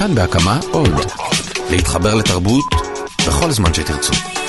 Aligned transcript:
כאן 0.00 0.14
בהקמה 0.14 0.60
עוד. 0.72 1.00
להתחבר 1.70 2.14
לתרבות 2.14 2.64
בכל 3.26 3.50
זמן 3.50 3.74
שתרצו. 3.74 4.39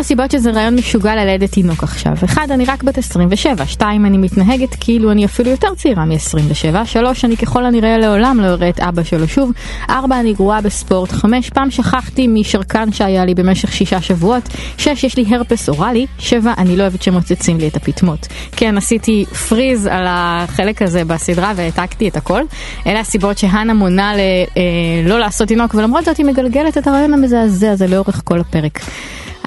שבע 0.00 0.06
סיבות 0.06 0.30
שזה 0.30 0.50
רעיון 0.50 0.74
משוגע 0.74 1.14
ללדת 1.14 1.52
תינוק 1.52 1.82
עכשיו. 1.82 2.12
אחד, 2.24 2.50
אני 2.50 2.64
רק 2.64 2.82
בת 2.82 2.98
27. 2.98 3.66
שתיים, 3.66 4.06
אני 4.06 4.18
מתנהגת 4.18 4.74
כאילו 4.80 5.10
אני 5.10 5.24
אפילו 5.24 5.50
יותר 5.50 5.74
צעירה 5.74 6.04
מ-27. 6.04 6.84
שלוש, 6.84 7.24
אני 7.24 7.36
ככל 7.36 7.64
הנראה 7.64 7.98
לעולם 7.98 8.40
לא 8.40 8.46
אראה 8.46 8.68
את 8.68 8.80
אבא 8.80 9.02
שלו 9.02 9.28
שוב. 9.28 9.52
ארבע, 9.90 10.20
אני 10.20 10.32
גרועה 10.32 10.60
בספורט. 10.60 11.12
חמש, 11.12 11.50
פעם 11.50 11.70
שכחתי 11.70 12.26
משרקן 12.28 12.92
שהיה 12.92 13.24
לי 13.24 13.34
במשך 13.34 13.72
שישה 13.72 14.02
שבועות. 14.02 14.48
שש, 14.78 15.04
יש 15.04 15.16
לי 15.16 15.24
הרפס 15.28 15.68
אוראלי. 15.68 16.06
שבע, 16.18 16.52
אני 16.58 16.76
לא 16.76 16.82
אוהבת 16.82 17.02
שמוצצים 17.02 17.58
לי 17.58 17.68
את 17.68 17.76
הפטמות. 17.76 18.26
כן, 18.52 18.76
עשיתי 18.76 19.24
פריז 19.48 19.86
על 19.86 20.04
החלק 20.08 20.82
הזה 20.82 21.04
בסדרה 21.04 21.52
והעתקתי 21.56 22.08
את 22.08 22.16
הכל. 22.16 22.42
אלה 22.86 23.00
הסיבות 23.00 23.38
שהנה 23.38 23.74
מונה 23.74 24.14
ל, 24.14 24.18
אה, 24.56 24.62
לא 25.04 25.18
לעשות 25.18 25.48
תינוק, 25.48 25.74
ולמרות 25.74 26.04
זאת 26.04 26.16
היא 26.16 26.26
מגלגלת 26.26 26.78
את 26.78 26.86
הרעיון 26.86 27.14
המזעזע 27.14 27.70
הזה 27.70 27.86
לאורך 27.86 28.20
כל 28.24 28.40
הפרק. 28.40 28.80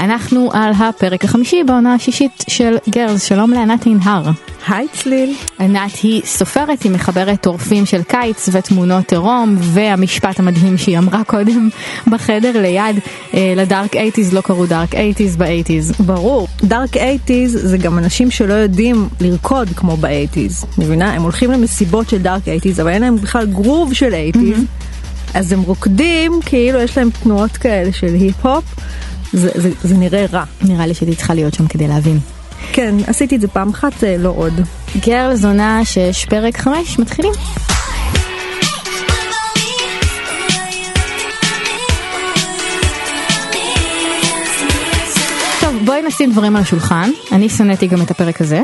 אנחנו 0.03 0.49
על 0.53 0.71
הפרק 0.79 1.25
החמישי 1.25 1.63
בעונה 1.63 1.93
השישית 1.93 2.43
של 2.47 2.77
גרלס, 2.89 3.23
שלום 3.23 3.51
לענת 3.51 3.85
עינהר. 3.85 4.31
היי 4.67 4.87
צליל. 4.93 5.33
ענת 5.59 5.95
היא 6.03 6.21
סופרת, 6.25 6.81
היא 6.81 6.91
מחברת 6.91 7.41
טורפים 7.41 7.85
של 7.85 8.03
קיץ 8.03 8.49
ותמונות 8.51 9.11
עירום, 9.11 9.55
והמשפט 9.59 10.39
המדהים 10.39 10.77
שהיא 10.77 10.97
אמרה 10.97 11.23
קודם 11.23 11.69
בחדר 12.11 12.61
ליד, 12.61 12.99
אה, 13.33 13.53
ל 13.55 13.63
dark 13.63 13.95
eighties 13.95 14.33
לא 14.33 14.41
קראו 14.41 14.65
dark 14.65 14.95
eighties 14.95 15.35
ב 15.35 15.41
eighties. 15.41 15.91
ברור, 15.99 16.47
dark 16.63 16.97
eighties 16.97 17.59
זה 17.61 17.77
גם 17.77 17.97
אנשים 17.97 18.31
שלא 18.31 18.53
יודעים 18.53 19.09
לרקוד 19.21 19.69
כמו 19.75 19.97
ב 19.97 20.04
eighties, 20.04 20.65
מבינה? 20.77 21.13
הם 21.13 21.21
הולכים 21.21 21.51
למסיבות 21.51 22.09
של 22.09 22.17
dark 22.17 22.47
eighties, 22.47 22.79
אבל 22.79 22.89
אין 22.89 23.01
להם 23.01 23.15
בכלל 23.15 23.45
גרוב 23.45 23.93
של 23.93 24.13
eighties, 24.13 24.57
mm-hmm. 24.57 25.37
אז 25.37 25.51
הם 25.51 25.61
רוקדים 25.61 26.39
כאילו 26.45 26.79
יש 26.79 26.97
להם 26.97 27.09
תנועות 27.23 27.51
כאלה 27.51 27.93
של 27.93 28.13
היפ-הופ. 28.13 28.63
זה, 29.33 29.49
זה, 29.55 29.69
זה 29.83 29.97
נראה 29.97 30.25
רע. 30.31 30.43
נראה 30.61 30.87
לי 30.87 30.93
שהייתי 30.93 31.15
צריכה 31.15 31.33
להיות 31.33 31.53
שם 31.53 31.67
כדי 31.67 31.87
להבין. 31.87 32.19
כן, 32.73 32.95
עשיתי 33.07 33.35
את 33.35 33.41
זה 33.41 33.47
פעם 33.47 33.69
אחת, 33.69 34.03
לא 34.19 34.29
עוד. 34.29 34.53
גרל 35.05 35.35
זונה 35.35 35.85
שש 35.85 36.25
פרק 36.25 36.57
חמש, 36.57 36.99
מתחילים. 36.99 37.31
טוב, 45.61 45.75
בואי 45.85 46.01
נשים 46.07 46.31
דברים 46.31 46.55
על 46.55 46.61
השולחן. 46.61 47.09
אני 47.31 47.49
שנאתי 47.49 47.87
גם 47.87 48.01
את 48.01 48.11
הפרק 48.11 48.41
הזה. 48.41 48.61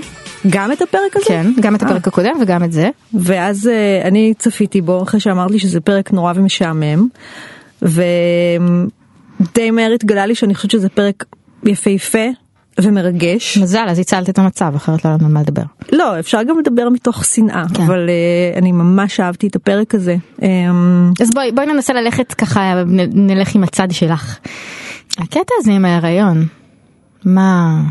גם 0.49 0.71
את 0.71 0.81
הפרק 0.81 1.15
הזה? 1.15 1.25
כן, 1.27 1.47
גם 1.59 1.75
את 1.75 1.83
הפרק 1.83 2.07
הקודם 2.07 2.31
וגם 2.41 2.63
את 2.63 2.71
זה. 2.71 2.89
ואז 3.13 3.69
uh, 3.69 4.07
אני 4.07 4.33
צפיתי 4.37 4.81
בו 4.81 5.03
אחרי 5.03 5.19
שאמרת 5.19 5.51
לי 5.51 5.59
שזה 5.59 5.79
פרק 5.79 6.11
נורא 6.11 6.33
ומשעמם. 6.35 7.07
ו... 7.81 8.03
די 9.55 9.71
מהר 9.71 9.91
התגלה 9.91 10.25
לי 10.25 10.35
שאני 10.35 10.55
חושבת 10.55 10.71
שזה 10.71 10.89
פרק 10.89 11.25
יפהפה 11.63 12.27
ומרגש. 12.81 13.57
מזל, 13.57 13.85
אז 13.89 13.99
הצלת 13.99 14.29
את 14.29 14.39
המצב, 14.39 14.73
אחרת 14.75 15.05
לא 15.05 15.11
לנו 15.11 15.29
מה 15.29 15.41
לדבר. 15.41 15.61
לא, 15.91 16.19
אפשר 16.19 16.43
גם 16.43 16.59
לדבר 16.59 16.89
מתוך 16.89 17.25
שנאה, 17.25 17.63
כן. 17.73 17.83
אבל 17.83 18.09
uh, 18.09 18.57
אני 18.57 18.71
ממש 18.71 19.19
אהבתי 19.19 19.47
את 19.47 19.55
הפרק 19.55 19.95
הזה. 19.95 20.15
Um... 20.37 20.43
אז 21.21 21.29
בואי, 21.33 21.51
בואי 21.51 21.65
ננסה 21.65 21.93
ללכת 21.93 22.33
ככה, 22.33 22.83
נלך 23.13 23.55
עם 23.55 23.63
הצד 23.63 23.91
שלך. 23.91 24.39
הקטע 25.17 25.53
הזה 25.59 25.71
עם 25.71 25.85
ההיריון, 25.85 26.45
מה, 27.25 27.81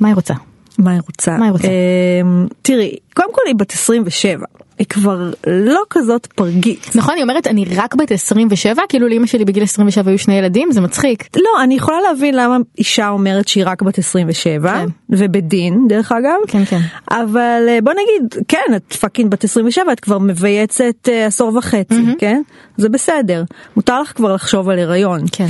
מה 0.00 0.08
היא 0.08 0.14
רוצה? 0.14 0.34
מה 0.78 0.90
היא 0.90 1.00
רוצה? 1.06 1.36
מה 1.36 1.44
היא 1.44 1.52
רוצה? 1.52 1.68
Um, 1.68 2.54
תראי, 2.62 2.96
קודם 3.14 3.34
כל 3.34 3.42
היא 3.46 3.54
בת 3.54 3.72
27. 3.72 4.44
היא 4.78 4.86
כבר 4.86 5.30
לא 5.46 5.82
כזאת 5.90 6.26
פרגית. 6.26 6.90
נכון, 6.94 7.14
היא 7.14 7.22
אומרת 7.22 7.46
אני 7.46 7.64
רק 7.76 7.94
בת 7.94 8.12
27, 8.12 8.82
כאילו 8.88 9.08
לאמא 9.08 9.26
שלי 9.26 9.44
בגיל 9.44 9.62
27 9.62 10.10
היו 10.10 10.18
שני 10.18 10.34
ילדים, 10.34 10.72
זה 10.72 10.80
מצחיק. 10.80 11.28
לא, 11.36 11.62
אני 11.62 11.74
יכולה 11.74 12.00
להבין 12.00 12.34
למה 12.34 12.56
אישה 12.78 13.08
אומרת 13.08 13.48
שהיא 13.48 13.64
רק 13.66 13.82
בת 13.82 13.98
27, 13.98 14.72
כן. 14.72 14.86
ובדין 15.10 15.86
דרך 15.88 16.12
אגב. 16.12 16.38
כן, 16.48 16.64
כן. 16.64 16.80
אבל 17.10 17.66
אה, 17.68 17.78
בוא 17.82 17.92
נגיד, 17.92 18.44
כן, 18.48 18.74
את 18.76 18.92
פאקינג 18.92 19.30
בת 19.30 19.44
27, 19.44 19.92
את 19.92 20.00
כבר 20.00 20.18
מבייצת 20.18 21.08
uh, 21.08 21.10
עשור 21.26 21.56
וחצי, 21.56 21.94
mm-hmm. 21.94 22.18
כן? 22.18 22.42
זה 22.76 22.88
בסדר. 22.88 23.44
מותר 23.76 24.00
לך 24.00 24.12
כבר 24.16 24.34
לחשוב 24.34 24.68
על 24.68 24.78
הריון. 24.78 25.20
כן. 25.32 25.46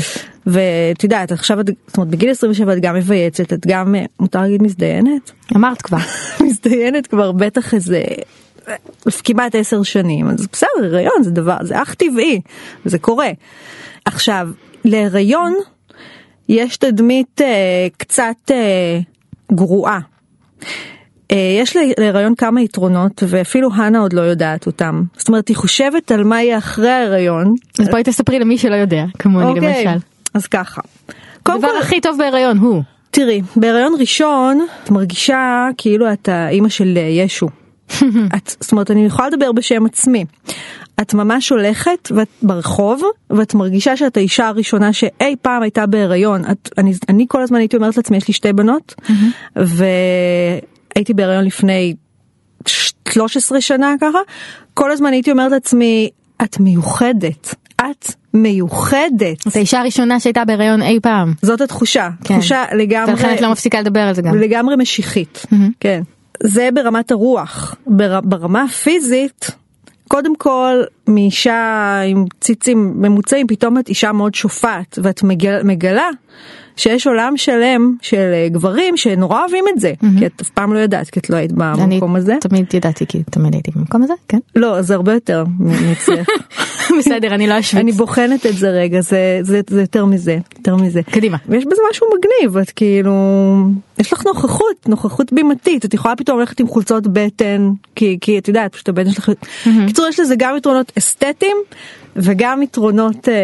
ואת 0.48 1.04
יודעת, 1.04 1.32
עכשיו 1.32 1.60
את, 1.60 1.66
זאת 1.86 1.96
אומרת, 1.96 2.10
בגיל 2.10 2.30
27 2.30 2.72
את 2.72 2.78
גם 2.80 2.94
מבייצת, 2.94 3.52
את 3.52 3.66
גם, 3.66 3.94
אה, 3.94 4.04
מותר 4.20 4.40
להגיד 4.40 4.62
מזדיינת? 4.62 5.30
אמרת 5.56 5.82
כבר. 5.82 5.98
מזדיינת 6.44 7.06
כבר 7.06 7.32
בטח 7.32 7.74
איזה 7.74 8.02
כמעט 9.24 9.54
עשר 9.54 9.82
שנים 9.82 10.28
אז 10.28 10.46
בסדר 10.52 10.68
הריון 10.84 11.22
זה 11.22 11.30
דבר 11.30 11.56
זה 11.62 11.82
אך 11.82 11.94
טבעי 11.94 12.40
זה 12.84 12.98
קורה. 12.98 13.30
עכשיו 14.04 14.48
להריון 14.84 15.54
יש 16.48 16.76
תדמית 16.76 17.40
אה, 17.40 17.86
קצת 17.96 18.50
אה, 18.50 18.98
גרועה. 19.52 20.00
אה, 21.32 21.56
יש 21.60 21.76
להיריון 21.98 22.34
כמה 22.34 22.60
יתרונות 22.60 23.22
ואפילו 23.26 23.68
הנה 23.74 23.98
עוד 23.98 24.12
לא 24.12 24.20
יודעת 24.20 24.66
אותם. 24.66 25.02
זאת 25.16 25.28
אומרת 25.28 25.48
היא 25.48 25.56
חושבת 25.56 26.12
על 26.12 26.24
מה 26.24 26.42
יהיה 26.42 26.58
אחרי 26.58 26.90
ההיריון. 26.90 27.54
אז 27.78 27.88
בואי 27.88 28.02
תספרי 28.02 28.38
למי 28.38 28.58
שלא 28.58 28.74
יודע 28.74 29.04
כמוני 29.18 29.46
אוקיי, 29.46 29.84
למשל. 29.84 30.06
אז 30.34 30.46
ככה. 30.46 30.80
הדבר 31.46 31.68
כל... 31.68 31.78
הכי 31.80 32.00
טוב 32.00 32.18
בהיריון 32.18 32.58
הוא. 32.58 32.82
תראי 33.10 33.42
בהיריון 33.56 33.94
ראשון 33.98 34.66
את 34.84 34.90
מרגישה 34.90 35.68
כאילו 35.78 36.12
את 36.12 36.28
האימא 36.28 36.68
של 36.68 36.96
ישו. 36.96 37.48
את, 38.36 38.56
זאת 38.60 38.72
אומרת 38.72 38.90
אני 38.90 39.06
יכולה 39.06 39.28
לדבר 39.28 39.52
בשם 39.52 39.86
עצמי. 39.86 40.24
את 41.00 41.14
ממש 41.14 41.48
הולכת 41.48 42.08
ואת 42.16 42.28
ברחוב 42.42 43.02
ואת 43.30 43.54
מרגישה 43.54 43.96
שאת 43.96 44.16
האישה 44.16 44.48
הראשונה 44.48 44.92
שאי 44.92 45.36
פעם 45.42 45.62
הייתה 45.62 45.86
בהיריון. 45.86 46.44
את, 46.50 46.70
אני, 46.78 46.92
אני 47.08 47.26
כל 47.28 47.42
הזמן 47.42 47.58
הייתי 47.58 47.76
אומרת 47.76 47.96
לעצמי 47.96 48.16
יש 48.16 48.28
לי 48.28 48.34
שתי 48.34 48.52
בנות 48.52 48.94
והייתי 49.56 51.14
בהיריון 51.14 51.44
לפני 51.44 51.94
13 53.08 53.60
שנה 53.60 53.94
ככה. 54.00 54.18
כל 54.74 54.90
הזמן 54.90 55.12
הייתי 55.12 55.30
אומרת 55.30 55.52
לעצמי 55.52 56.10
את 56.42 56.60
מיוחדת. 56.60 57.54
את 57.76 58.12
מיוחדת. 58.42 59.46
את 59.48 59.56
האישה 59.56 59.80
הראשונה 59.80 60.20
שהייתה 60.20 60.44
בהיריון 60.44 60.82
אי 60.82 60.98
פעם. 61.02 61.32
זאת 61.42 61.60
התחושה. 61.60 62.08
כן. 62.24 62.34
תחושה 62.34 62.64
לגמרי. 62.76 63.12
ולכן 63.12 63.34
את 63.34 63.40
לא 63.40 63.50
מפסיקה 63.52 63.80
לדבר 63.80 64.00
על 64.00 64.14
זה 64.14 64.22
גם. 64.22 64.36
לגמרי 64.36 64.76
משיחית. 64.76 65.46
Mm-hmm. 65.46 65.56
כן. 65.80 66.02
זה 66.42 66.68
ברמת 66.74 67.10
הרוח. 67.10 67.74
בר, 67.86 68.20
ברמה 68.20 68.62
הפיזית, 68.62 69.50
קודם 70.08 70.36
כל 70.36 70.82
מאישה 71.08 72.00
עם 72.06 72.24
ציצים 72.40 72.92
ממוצעים 72.96 73.46
פתאום 73.46 73.78
את 73.78 73.88
אישה 73.88 74.12
מאוד 74.12 74.34
שופעת 74.34 74.98
ואת 75.02 75.22
מגל, 75.22 75.62
מגלה 75.62 76.08
שיש 76.78 77.06
עולם 77.06 77.36
שלם 77.36 77.94
של 78.02 78.30
אה, 78.32 78.48
גברים 78.48 78.96
שנורא 78.96 79.40
אוהבים 79.40 79.64
את 79.74 79.80
זה 79.80 79.92
mm-hmm. 79.92 80.18
כי 80.18 80.26
את 80.26 80.40
אף 80.40 80.48
פעם 80.48 80.74
לא 80.74 80.78
יודעת 80.78 81.10
כי 81.10 81.20
את 81.20 81.30
לא 81.30 81.36
היית 81.36 81.52
במקום 81.52 82.16
הזה. 82.16 82.32
אני 82.32 82.40
תמיד 82.40 82.74
ידעתי 82.74 83.06
כי 83.06 83.22
תמיד 83.30 83.54
הייתי 83.54 83.70
במקום 83.70 84.02
הזה 84.02 84.12
כן. 84.28 84.38
לא 84.56 84.82
זה 84.82 84.94
הרבה 84.94 85.14
יותר 85.14 85.44
מצליח. 85.60 86.26
בסדר 86.98 87.34
אני 87.34 87.46
לא 87.46 87.58
אשוויץ. 87.60 87.82
אני 87.82 87.92
בוחנת 87.92 88.46
את 88.46 88.56
זה 88.56 88.70
רגע 88.70 89.00
זה 89.00 89.40
זה 89.42 89.60
זה 89.70 89.80
יותר 89.80 90.04
מזה 90.04 90.38
יותר 90.58 90.76
מזה. 90.76 91.02
קדימה. 91.02 91.36
ויש 91.48 91.64
בזה 91.64 91.82
משהו 91.90 92.06
מגניב 92.18 92.56
את 92.56 92.70
כאילו 92.70 93.12
יש 93.98 94.12
לך 94.12 94.26
נוכחות 94.26 94.88
נוכחות 94.88 95.32
בימתית 95.32 95.84
את 95.84 95.94
יכולה 95.94 96.16
פתאום 96.16 96.38
ללכת 96.38 96.60
עם 96.60 96.68
חולצות 96.68 97.06
בטן 97.06 97.70
כי 97.94 98.18
כי 98.20 98.38
את 98.38 98.48
יודעת 98.48 98.72
פשוט 98.72 98.88
הבטן 98.88 99.10
שלך. 99.10 99.30
קיצור 99.86 100.06
יש 100.06 100.20
לזה 100.20 100.34
גם 100.38 100.56
יתרונות 100.56 100.92
אסתטיים 100.98 101.56
וגם 102.18 102.62
יתרונות 102.62 103.28
אה, 103.28 103.34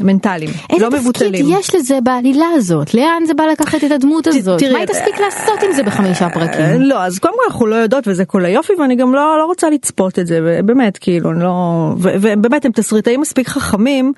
מנטליים 0.00 0.50
לא 0.80 0.90
מבוטלים. 0.90 1.34
איזה 1.34 1.44
תפקיד 1.44 1.58
יש 1.60 1.74
לזה 1.74 1.98
בעלילה 2.04 2.46
הזאת? 2.54 2.94
לאן 2.94 3.22
זה 3.26 3.34
בא 3.34 3.44
לקחת 3.44 3.84
את 3.84 3.90
הדמות 3.90 4.26
הזאת? 4.26 4.58
תראי, 4.58 4.72
מה 4.72 4.78
היא 4.78 4.86
תספיק 4.86 5.20
לעשות 5.20 5.62
עם 5.62 5.72
זה 5.72 5.82
בחמישה 5.82 6.28
פרקים? 6.30 6.60
אה, 6.60 6.76
לא, 6.78 7.02
אז 7.02 7.18
קודם 7.18 7.34
כל 7.34 7.40
אנחנו 7.46 7.66
לא 7.66 7.74
יודעות 7.74 8.08
וזה 8.08 8.24
כל 8.24 8.44
היופי 8.44 8.72
ואני 8.78 8.96
גם 8.96 9.14
לא, 9.14 9.38
לא 9.38 9.44
רוצה 9.44 9.70
לצפות 9.70 10.18
את 10.18 10.26
זה, 10.26 10.60
באמת, 10.64 10.98
כאילו, 10.98 11.32
לא... 11.32 11.94
ובאמת 11.98 12.64
הם 12.64 12.72
תסריטאים 12.72 13.20
מספיק 13.20 13.48
חכמים. 13.48 14.12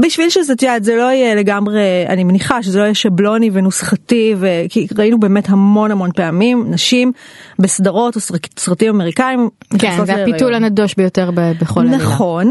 בשביל 0.00 0.30
שזה, 0.30 0.52
את 0.52 0.62
יודעת, 0.62 0.84
זה 0.84 0.96
לא 0.96 1.02
יהיה 1.02 1.34
לגמרי, 1.34 2.04
אני 2.08 2.24
מניחה 2.24 2.62
שזה 2.62 2.78
לא 2.78 2.84
יהיה 2.84 2.94
שבלוני 2.94 3.50
ונוסחתי, 3.52 4.34
כי 4.68 4.86
ראינו 4.98 5.20
באמת 5.20 5.48
המון 5.48 5.90
המון 5.90 6.10
פעמים 6.12 6.66
נשים 6.70 7.12
בסדרות 7.58 8.16
או 8.16 8.20
סרטים 8.58 8.94
אמריקאים. 8.94 9.48
כן, 9.78 10.04
זה 10.04 10.22
הפיתול 10.22 10.54
הנדוש 10.54 10.94
ביותר 10.94 11.30
בכל 11.34 11.80
עלילה. 11.80 11.96
נכון, 11.96 12.50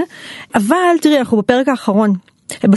אבל 0.55 0.77
תראי, 1.01 1.19
אנחנו 1.19 1.37
בפרק 1.37 1.67
האחרון. 1.67 2.13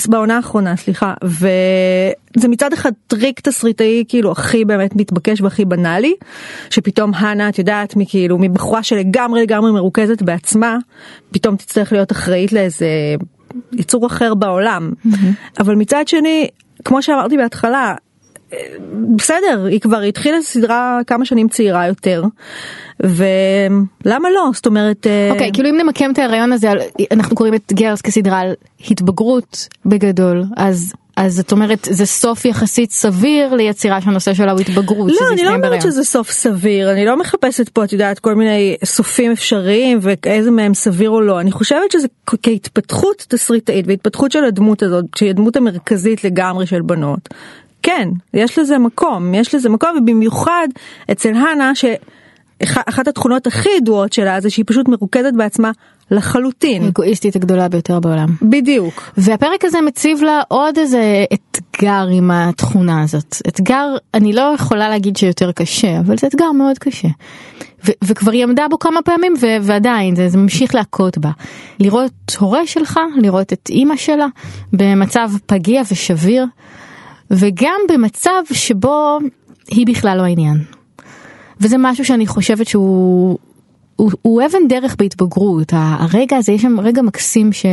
בעונה 0.09 0.37
האחרונה 0.37 0.76
סליחה 0.76 1.15
וזה 1.25 2.49
מצד 2.49 2.73
אחד 2.73 2.93
טריק 3.06 3.41
תסריטאי 3.41 4.05
כאילו 4.09 4.32
הכי 4.32 4.65
באמת 4.65 4.97
מתבקש 4.97 5.41
והכי 5.41 5.65
בנאלי 5.65 6.15
שפתאום 6.70 7.15
הנה 7.15 7.49
את 7.49 7.59
יודעת 7.59 7.97
מכאילו 7.97 8.38
מבחורה 8.38 8.82
שלגמרי 8.82 9.43
לגמרי 9.43 9.73
מרוכזת 9.73 10.23
בעצמה 10.23 10.76
פתאום 11.31 11.56
תצטרך 11.56 11.93
להיות 11.93 12.12
אחראית 12.12 12.53
לאיזה 12.53 12.87
יצור 13.72 14.06
אחר 14.06 14.34
בעולם. 14.34 14.93
Mm-hmm. 14.93 15.60
אבל 15.60 15.75
מצד 15.75 16.08
שני, 16.08 16.49
כמו 16.84 17.02
שאמרתי 17.02 17.37
בהתחלה, 17.37 17.94
בסדר, 19.16 19.64
היא 19.70 19.81
כבר 19.81 20.00
התחילה 20.00 20.43
סדרה 20.43 21.00
כמה 21.06 21.25
שנים 21.25 21.49
צעירה 21.49 21.87
יותר, 21.87 22.25
ולמה 23.00 24.31
לא? 24.31 24.50
זאת 24.55 24.66
אומרת... 24.66 25.06
אה, 25.06 25.31
אוקיי, 25.31 25.50
כאילו 25.52 25.69
אם 25.69 25.76
נמקם 25.76 26.10
את 26.10 26.19
ההיריון 26.19 26.52
הזה, 26.52 26.69
אנחנו 27.10 27.37
קוראים 27.37 27.55
את 27.55 27.72
גרס 27.72 28.00
כסדרה 28.00 28.40
על 28.40 28.52
התבגרות 28.90 29.69
בגדול, 29.87 30.44
אז... 30.56 30.93
אז 31.19 31.41
את 31.41 31.53
אומרת 31.53 31.88
זה 31.91 32.06
סוף 32.06 32.44
יחסית 32.44 32.91
סביר 32.91 33.55
ליצירה 33.55 34.00
שהנושא 34.00 34.35
שלה 34.35 34.53
הוא 34.53 34.61
התבגרות. 34.61 35.11
שזה 35.11 35.20
לא, 35.25 35.32
אני 35.32 35.44
לא 35.44 35.49
אומרת 35.49 35.61
בהיריון. 35.61 35.81
שזה 35.81 36.05
סוף 36.05 36.31
סביר, 36.31 36.93
אני 36.93 37.06
לא 37.06 37.19
מחפשת 37.19 37.69
פה, 37.69 37.85
את 37.85 37.93
יודעת, 37.93 38.19
כל 38.19 38.35
מיני 38.35 38.76
סופים 38.85 39.32
אפשריים 39.32 39.99
ואיזה 40.03 40.50
מהם 40.50 40.75
סביר 40.75 41.11
או 41.11 41.20
לא. 41.20 41.41
אני 41.41 41.53
חושבת 41.53 41.93
שזה 41.93 42.06
כהתפתחות 42.43 43.26
תסריטאית 43.29 43.87
והתפתחות 43.88 44.32
של 44.32 44.44
הדמות 44.44 44.82
הזאת, 44.82 45.05
שהיא 45.17 45.31
הדמות 45.31 45.56
המרכזית 45.56 46.25
לגמרי 46.25 46.67
של 46.67 46.82
בנות. 46.82 47.29
כן, 47.82 48.09
יש 48.35 48.59
לזה 48.59 48.79
מקום, 48.79 49.35
יש 49.35 49.55
לזה 49.55 49.69
מקום, 49.69 49.91
ובמיוחד 49.99 50.69
אצל 51.12 51.35
הנה, 51.35 51.73
שאחת 51.75 53.09
התכונות 53.09 53.47
הכי 53.47 53.69
ידועות 53.76 54.12
שלה 54.12 54.41
זה 54.41 54.50
שהיא 54.50 54.65
פשוט 54.69 54.88
מרוכזת 54.88 55.32
בעצמה 55.37 55.70
לחלוטין. 56.10 56.82
האגואיסטית 56.82 57.37
הגדולה 57.37 57.69
ביותר 57.69 58.00
בעולם. 58.00 58.28
בדיוק. 58.43 59.10
והפרק 59.16 59.64
הזה 59.64 59.81
מציב 59.81 60.22
לה 60.22 60.40
עוד 60.49 60.78
איזה 60.78 61.25
אתגר 61.32 62.06
עם 62.12 62.31
התכונה 62.31 63.02
הזאת. 63.02 63.37
אתגר, 63.49 63.96
אני 64.14 64.32
לא 64.32 64.52
יכולה 64.55 64.88
להגיד 64.88 65.16
שיותר 65.16 65.52
קשה, 65.52 66.00
אבל 66.00 66.16
זה 66.19 66.26
אתגר 66.26 66.52
מאוד 66.52 66.78
קשה. 66.78 67.08
ו- 67.87 67.93
וכבר 68.05 68.32
היא 68.32 68.44
עמדה 68.44 68.66
בו 68.70 68.78
כמה 68.78 69.02
פעמים 69.02 69.34
ו- 69.40 69.56
ועדיין 69.62 70.16
זה, 70.16 70.28
זה 70.28 70.38
ממשיך 70.38 70.75
להכות 70.75 71.19
בה. 71.19 71.31
לראות 71.81 72.37
הורה 72.38 72.66
שלך, 72.66 73.00
לראות 73.16 73.52
את 73.52 73.69
אימא 73.70 73.96
שלה 73.96 74.26
במצב 74.72 75.31
פגיע 75.46 75.82
ושביר, 75.93 76.44
וגם 77.31 77.81
במצב 77.88 78.43
שבו 78.52 79.19
היא 79.70 79.87
בכלל 79.87 80.19
לא 80.19 80.22
העניין. 80.22 80.64
וזה 81.60 81.76
משהו 81.78 82.05
שאני 82.05 82.26
חושבת 82.26 82.66
שהוא 82.66 83.38
הוא, 83.98 84.10
הוא 84.22 84.42
אבן 84.46 84.68
דרך 84.68 84.96
בהתבגרות. 84.98 85.72
הרגע 85.76 86.36
הזה, 86.36 86.52
יש 86.52 86.62
שם 86.62 86.80
רגע 86.80 87.02
מקסים 87.02 87.52
ש... 87.52 87.66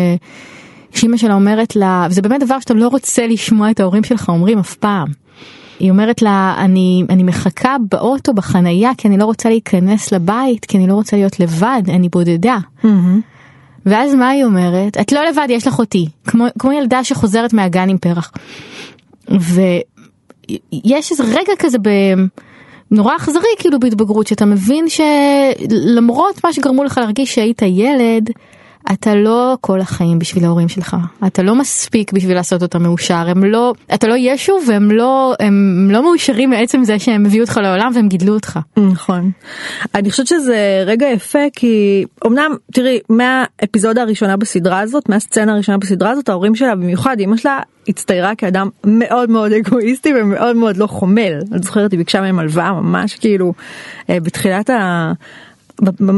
שאימא 0.91 1.17
שלה 1.17 1.33
אומרת 1.33 1.75
לה, 1.75 2.07
וזה 2.09 2.21
באמת 2.21 2.41
דבר 2.41 2.59
שאתה 2.59 2.73
לא 2.73 2.87
רוצה 2.87 3.27
לשמוע 3.27 3.71
את 3.71 3.79
ההורים 3.79 4.03
שלך 4.03 4.29
אומרים 4.29 4.59
אף 4.59 4.75
פעם. 4.75 5.07
היא 5.79 5.91
אומרת 5.91 6.21
לה, 6.21 6.55
אני, 6.57 7.03
אני 7.09 7.23
מחכה 7.23 7.75
באוטו 7.91 8.33
בחנייה 8.33 8.91
כי 8.97 9.07
אני 9.07 9.17
לא 9.17 9.25
רוצה 9.25 9.49
להיכנס 9.49 10.11
לבית, 10.11 10.65
כי 10.65 10.77
אני 10.77 10.87
לא 10.87 10.93
רוצה 10.93 11.17
להיות 11.17 11.39
לבד, 11.39 11.81
אני 11.87 12.09
בודדה. 12.09 12.57
ואז 13.85 14.13
מה 14.13 14.29
היא 14.29 14.43
אומרת? 14.45 14.97
את 14.97 15.11
לא 15.11 15.21
לבד, 15.29 15.47
יש 15.49 15.67
לך 15.67 15.79
אותי. 15.79 16.07
כמו, 16.27 16.45
כמו 16.59 16.71
ילדה 16.71 17.03
שחוזרת 17.03 17.53
מהגן 17.53 17.89
עם 17.89 17.97
פרח. 17.97 18.31
ויש 19.29 21.11
איזה 21.11 21.23
רגע 21.23 21.53
כזה 21.59 21.77
ב... 21.77 21.89
נורא 22.91 23.15
אכזרי 23.15 23.49
כאילו 23.59 23.79
בהתבגרות 23.79 24.27
שאתה 24.27 24.45
מבין 24.45 24.85
שלמרות 24.89 26.43
מה 26.43 26.53
שגרמו 26.53 26.83
לך 26.83 26.97
להרגיש 26.97 27.35
שהיית 27.35 27.61
ילד 27.61 28.29
אתה 28.93 29.15
לא 29.15 29.57
כל 29.61 29.81
החיים 29.81 30.19
בשביל 30.19 30.45
ההורים 30.45 30.69
שלך 30.69 30.97
אתה 31.27 31.43
לא 31.43 31.55
מספיק 31.55 32.13
בשביל 32.13 32.35
לעשות 32.35 32.61
אותם 32.61 32.83
מאושר 32.83 33.25
הם 33.27 33.43
לא 33.43 33.73
אתה 33.93 34.07
לא 34.07 34.15
ישו 34.17 34.59
והם 34.67 34.91
לא 34.91 35.35
הם 35.39 35.87
לא 35.91 36.03
מאושרים 36.03 36.49
מעצם 36.49 36.83
זה 36.83 36.99
שהם 36.99 37.25
הביאו 37.25 37.43
אותך 37.43 37.59
לעולם 37.63 37.91
והם 37.95 38.07
גידלו 38.07 38.33
אותך. 38.33 38.59
נכון. 38.77 39.31
אני 39.95 40.11
חושבת 40.11 40.27
שזה 40.27 40.83
רגע 40.85 41.07
יפה 41.07 41.39
כי 41.55 42.05
אמנם 42.25 42.55
תראי 42.73 42.99
מהאפיזודה 43.09 44.01
הראשונה 44.01 44.37
בסדרה 44.37 44.79
הזאת 44.79 45.09
מהסצנה 45.09 45.53
הראשונה 45.53 45.77
בסדרה 45.77 46.11
הזאת 46.11 46.29
ההורים 46.29 46.55
שלה 46.55 46.75
במיוחד 46.75 47.19
אמא 47.19 47.37
שלה 47.37 47.59
הצטיירה 47.87 48.35
כאדם 48.35 48.69
מאוד 48.85 49.29
מאוד 49.29 49.51
אגואיסטי 49.51 50.13
ומאוד 50.21 50.55
מאוד 50.55 50.77
לא 50.77 50.87
חומל. 50.87 51.39
אני 51.51 51.61
זוכרת 51.61 51.91
היא 51.91 51.97
ביקשה 51.97 52.21
מהם 52.21 52.39
הלוואה 52.39 52.73
ממש 52.73 53.15
כאילו 53.15 53.53
אה, 54.09 54.19
בתחילת 54.19 54.69
ה... 54.69 55.11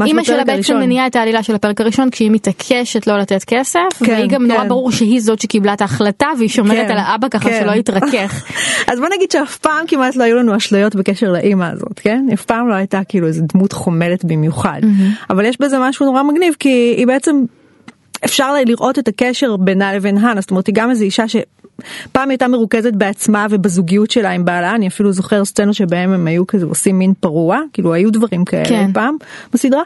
אימא 0.05 0.23
שלה 0.23 0.37
בעצם 0.37 0.53
הראשון. 0.53 0.79
מניעה 0.79 1.07
את 1.07 1.15
העלילה 1.15 1.43
של 1.43 1.55
הפרק 1.55 1.81
הראשון 1.81 2.09
כשהיא 2.09 2.31
מתעקשת 2.31 3.07
לא 3.07 3.17
לתת 3.17 3.43
כסף 3.43 3.79
כן, 4.03 4.11
והיא 4.11 4.29
גם 4.29 4.47
נורא 4.47 4.61
כן. 4.61 4.69
ברור 4.69 4.91
שהיא 4.91 5.21
זאת 5.21 5.41
שקיבלה 5.41 5.73
את 5.73 5.81
ההחלטה 5.81 6.27
והיא 6.37 6.49
שומרת 6.49 6.87
כן, 6.87 6.91
על 6.91 6.97
האבא 6.97 7.27
ככה 7.29 7.49
כן. 7.49 7.59
שלא 7.63 7.71
יתרכך. 7.71 8.43
אז 8.91 8.99
בוא 8.99 9.07
נגיד 9.15 9.31
שאף 9.31 9.57
פעם 9.57 9.87
כמעט 9.87 10.15
לא 10.15 10.23
היו 10.23 10.37
לנו 10.37 10.57
אשליות 10.57 10.95
בקשר 10.95 11.31
לאימא 11.31 11.65
הזאת, 11.73 11.99
כן? 11.99 12.25
אף 12.33 12.45
פעם 12.45 12.69
לא 12.69 12.73
הייתה 12.73 13.01
כאילו 13.09 13.27
איזה 13.27 13.41
דמות 13.53 13.73
חומלת 13.73 14.25
במיוחד. 14.25 14.81
אבל 15.29 15.45
יש 15.45 15.61
בזה 15.61 15.79
משהו 15.79 16.05
נורא 16.05 16.23
מגניב 16.23 16.55
כי 16.59 16.93
היא 16.97 17.07
בעצם 17.07 17.43
אפשר 18.25 18.53
לראות 18.65 18.99
את 18.99 19.07
הקשר 19.07 19.57
בינה 19.57 19.93
לבין 19.93 20.17
הנה, 20.17 20.41
זאת 20.41 20.51
אומרת 20.51 20.67
היא 20.67 20.75
גם 20.75 20.89
איזו 20.89 21.03
אישה 21.03 21.27
שפעם 22.03 22.29
הייתה 22.29 22.47
מרוכזת 22.47 22.93
בעצמה 22.93 23.47
ובזוגיות 23.49 24.11
שלה 24.11 24.31
עם 24.31 24.45
בעלה, 24.45 24.75
אני 24.75 24.87
אפילו 24.87 25.11
זוכר 25.11 25.45
סצנות 25.45 25.75
שבהם 25.75 26.13
הם 26.13 26.27
היו 26.27 26.47
כזה 26.47 26.65
עושים 26.65 26.99
מין 26.99 27.13
פרוע, 27.19 27.59
כאילו 27.73 27.93
היו 27.93 28.11
דברים 28.11 28.45
כאלה 28.45 28.65
כן. 28.65 28.91
פעם 28.93 29.15
בסדרה, 29.53 29.81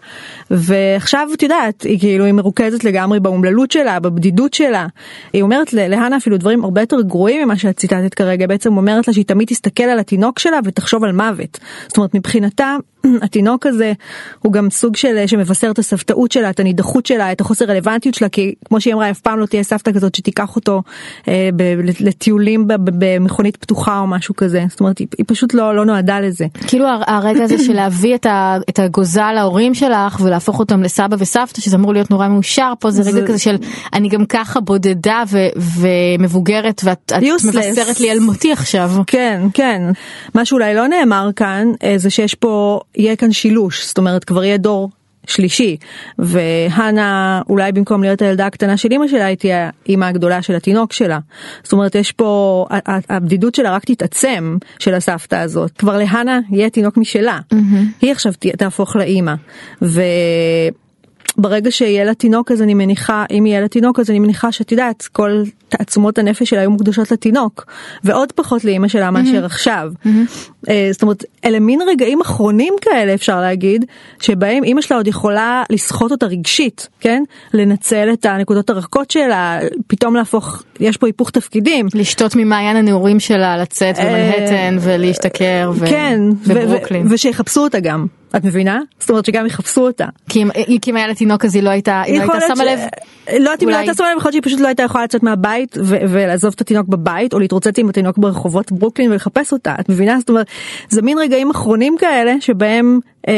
ועכשיו 0.52 1.28
את 1.34 1.44
יודעת, 1.44 1.82
היא 1.82 2.00
כאילו 2.00 2.26
היא 2.26 2.34
מרוכזת 2.34 2.84
לגמרי 2.84 3.20
באומללות 3.20 3.72
שלה, 3.72 4.00
בבדידות 4.00 4.54
שלה, 4.54 4.88
היא 5.34 5.42
אומרת 5.42 5.74
להנה 5.74 6.18
אפילו 6.18 6.38
דברים 6.38 6.64
הרבה 6.64 6.82
יותר 6.82 7.02
גרועים 7.02 7.46
ממה 7.46 7.58
שאת 7.58 7.78
ציטטת 7.78 8.14
כרגע, 8.14 8.48
בעצם 8.48 8.78
אומרת 8.78 9.08
לה 9.08 9.14
שהיא 9.14 9.26
תמיד 9.26 9.48
תסתכל 9.48 9.84
על 9.84 10.00
התינוק 10.00 10.40
שלה 10.40 10.60
ותחשוב 10.66 11.04
על 11.04 11.12
מוות, 11.12 11.60
זאת 11.88 11.98
אומרת 11.98 12.16
מבחינתה 12.16 12.76
התינוק 13.22 13.66
הזה 13.68 13.94
הוא 14.40 14.54
גם 14.54 14.70
סוג 14.70 14.96
של 14.96 15.28
שמבשר 15.28 15.72
את 15.72 15.80
הסבתאות 15.80 16.32
שלה, 16.32 16.50
את 16.50 16.60
הנידחות 16.60 17.06
שלה, 17.06 17.32
את 17.32 17.42
החוסר 17.42 17.66
רלוונטיות 17.66 18.16
שלה, 18.16 18.30
כי 18.30 18.54
כמו 18.66 18.82
שהיא 18.82 18.94
אמרה, 18.94 19.10
אף 19.12 19.20
פעם 19.20 19.40
לא 19.40 19.46
תהיה 19.46 19.64
סבתא 19.64 19.92
כזאת 19.92 20.16
שתיקח 20.16 20.56
אותו 20.56 20.82
אה, 21.28 21.50
ב- 21.56 21.80
לטיולים 22.00 22.66
במכונית 22.68 23.58
פתוחה 23.58 24.00
או 24.00 24.08
משהו 24.08 24.36
כזה, 24.36 24.66
זאת 24.70 24.80
אומרת, 24.80 24.98
היא, 24.98 25.08
היא 25.18 25.26
פשוט 25.30 25.54
לא, 25.54 25.76
לא 25.76 25.86
נועדה 25.86 26.20
לזה. 26.20 26.46
כאילו 26.68 26.86
הר- 26.88 27.04
הרגע 27.08 27.44
הזה 27.44 27.58
של 27.66 27.74
להביא 27.74 28.16
את, 28.16 28.26
ה, 28.26 28.58
את 28.70 28.80
הגוזה 28.80 29.22
להורים 29.36 29.74
שלך 29.74 30.20
ולהפוך 30.24 30.60
אותם 30.60 30.84
לסבא 30.84 31.16
וסבתא 31.20 31.62
שזה 31.62 31.78
אמור 31.78 31.94
להיות 31.94 32.12
נורא 32.12 32.28
מאושר 32.28 32.74
פה 32.80 32.92
זה, 32.92 33.04
זה- 33.04 33.12
רגע 33.12 33.28
כזה 33.28 33.40
של 33.40 33.56
אני 33.94 34.10
גם 34.10 34.26
ככה 34.26 34.60
בודדה 34.60 35.24
ו, 35.32 35.38
ומבוגרת 35.82 36.82
ואת. 36.84 37.12
מבשרת 37.72 38.00
לי 38.00 38.10
על 38.12 38.20
מותי 38.20 38.52
עכשיו. 38.52 38.92
כן, 39.08 39.42
כן. 39.54 39.82
מה 40.36 40.46
שאולי 40.46 40.76
לא 40.76 40.88
נאמר 40.88 41.30
כאן, 41.36 41.68
אה, 41.84 41.94
זה 41.98 42.10
שיש 42.10 42.36
פה, 42.36 42.80
יהיה 42.96 43.16
כאן 43.16 43.32
שילוש, 43.32 43.88
זאת 43.88 43.98
אומרת, 43.98 44.24
כבר 44.24 44.44
יהיה 44.44 44.58
דור. 44.58 44.90
שלישי 45.28 45.78
והנה 46.20 47.42
אולי 47.50 47.72
במקום 47.72 48.04
להיות 48.04 48.22
הילדה 48.22 48.46
הקטנה 48.46 48.78
של 48.78 48.90
אמא 48.92 49.08
שלה 49.08 49.26
היא 49.26 49.38
תהיה 49.38 49.70
האמא 49.90 50.06
הגדולה 50.06 50.42
של 50.42 50.56
התינוק 50.56 50.94
שלה 50.94 51.20
זאת 51.64 51.74
אומרת 51.74 51.96
יש 51.96 52.12
פה 52.12 52.66
הבדידות 53.10 53.56
שלה 53.56 53.72
רק 53.72 53.86
תתעצם 53.86 54.58
של 54.80 54.94
הסבתא 54.94 55.36
הזאת 55.36 55.78
כבר 55.78 55.98
להנה 55.98 56.40
יהיה 56.50 56.70
תינוק 56.70 56.98
משלה 56.98 57.40
היא 58.02 58.12
עכשיו 58.12 58.34
תה- 58.40 58.58
תהפוך 58.58 58.96
לאמא. 58.96 59.34
ו... 59.82 60.02
ברגע 61.42 61.72
שיהיה 61.72 62.04
לה 62.04 62.14
תינוק 62.14 62.52
אז 62.52 62.62
אני 62.62 62.74
מניחה 62.74 63.26
אם 63.32 63.46
יהיה 63.46 63.62
לה 63.62 63.68
תינוק 63.68 64.00
אז 64.00 64.10
אני 64.10 64.20
מניחה 64.20 64.52
שאת 64.52 64.72
יודעת 64.72 65.10
כל 65.12 65.44
תעצומות 65.70 66.18
הנפש 66.18 66.50
שלה 66.50 66.60
היו 66.60 66.72
מוקדשות 66.72 67.12
לתינוק 67.12 67.66
ועוד 68.04 68.32
פחות 68.32 68.66
לאימא 68.66 68.88
שלה 68.88 69.12
מאשר 69.12 69.46
עכשיו. 69.46 69.92
אה, 70.70 70.90
זאת 70.92 71.02
אומרת 71.02 71.24
אלה 71.46 71.60
מין 71.60 71.82
רגעים 71.82 72.22
אחרונים 72.22 72.74
כאלה 72.82 73.14
אפשר 73.14 73.42
להגיד 73.42 73.86
שבהם 74.20 74.64
אימא 74.64 74.82
שלה 74.82 74.98
עוד 74.98 75.08
יכולה 75.08 75.64
לסחוט 75.70 76.12
אותה 76.12 76.26
רגשית 76.26 76.90
כן 77.00 77.24
לנצל 77.54 78.10
את 78.14 78.26
הנקודות 78.26 78.70
הרכות 78.70 79.12
שלה 79.12 79.60
פתאום 79.88 80.16
להפוך 80.16 80.64
יש 80.80 80.98
פה 80.98 81.08
היפוך 81.08 81.30
תפקידים. 81.30 81.88
לשתות 81.94 82.36
ממעיין 82.36 82.78
הנעורים 82.78 83.20
שלה 83.20 83.58
לצאת 83.58 83.96
במנהטן 83.98 84.78
ולהשתכר 84.82 85.72
ו- 85.76 85.88
כן 85.88 86.20
ו- 86.46 86.54
בברוקלין. 86.54 87.08
ו- 87.08 87.10
ושיחפשו 87.10 87.62
אותה 87.62 87.80
גם 87.80 88.06
את 88.36 88.46
מבינה 88.46 88.80
זאת 89.00 89.10
אומרת 89.10 89.26
שגם 89.26 89.46
יחפשו 89.46 89.82
אותה. 89.82 90.06
כי 90.30 90.44
אם- 90.44 90.96
היה 90.96 91.08
לה 91.08 91.14
תינוק 91.16 91.46
אז 91.46 91.56
היא 91.56 91.64
לא 91.64 91.70
הייתה 91.70 92.02
היא 92.02 92.18
לא 92.22 92.34
הייתה 92.34 92.48
שמה 92.48 92.64
ש- 92.64 92.68
לב. 92.68 92.80
לא 93.28 93.50
יודעת 93.50 93.64
אם 93.64 93.70
לא. 93.70 93.76
הייתה 93.76 93.94
שמה 93.94 94.12
לב, 94.12 94.18
יכול 94.18 94.30
להיות 94.32 94.44
שהיא 94.44 94.54
פשוט 94.54 94.60
לא 94.60 94.68
הייתה 94.68 94.84
יכולה 94.84 95.04
לצאת 95.04 95.24
מהבית 95.24 95.78
ו- 95.84 95.98
ולעזוב 96.10 96.54
את 96.56 96.62
התינוק 96.62 96.88
בבית 96.88 97.34
או 97.34 97.40
להתרוצץ 97.40 97.80
עם 97.80 97.90
התינוק 97.90 98.18
ברחובות 98.18 98.72
ברוקלין 98.72 99.12
ולחפש 99.12 99.52
אותה 99.54 99.76
את 99.80 99.90
מבינה 99.90 100.20
זאת 100.20 100.30
אומרת 100.30 100.48
זה 100.90 101.02
מין 101.02 101.18
רגעים 101.18 101.50
אחרונים 101.50 101.96
כאלה 102.00 102.34
שבהם 102.40 103.00
אה, 103.28 103.34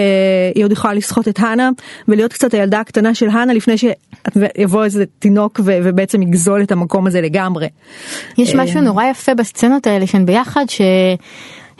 היא 0.55 0.63
עוד 0.63 0.71
יכולה 0.71 0.93
לסחוט 0.93 1.27
את 1.27 1.39
הנה 1.39 1.69
ולהיות 2.07 2.33
קצת 2.33 2.53
הילדה 2.53 2.79
הקטנה 2.79 3.15
של 3.15 3.29
הנה 3.29 3.53
לפני 3.53 3.75
שיבוא 3.77 4.83
איזה 4.83 5.03
תינוק 5.19 5.59
ו- 5.63 5.79
ובעצם 5.83 6.21
יגזול 6.21 6.63
את 6.63 6.71
המקום 6.71 7.07
הזה 7.07 7.21
לגמרי. 7.21 7.67
יש 8.37 8.55
משהו 8.55 8.81
נורא 8.81 9.05
יפה 9.05 9.33
בסצנות 9.33 9.87
האלה 9.87 10.07
שהן 10.07 10.25
ביחד 10.25 10.65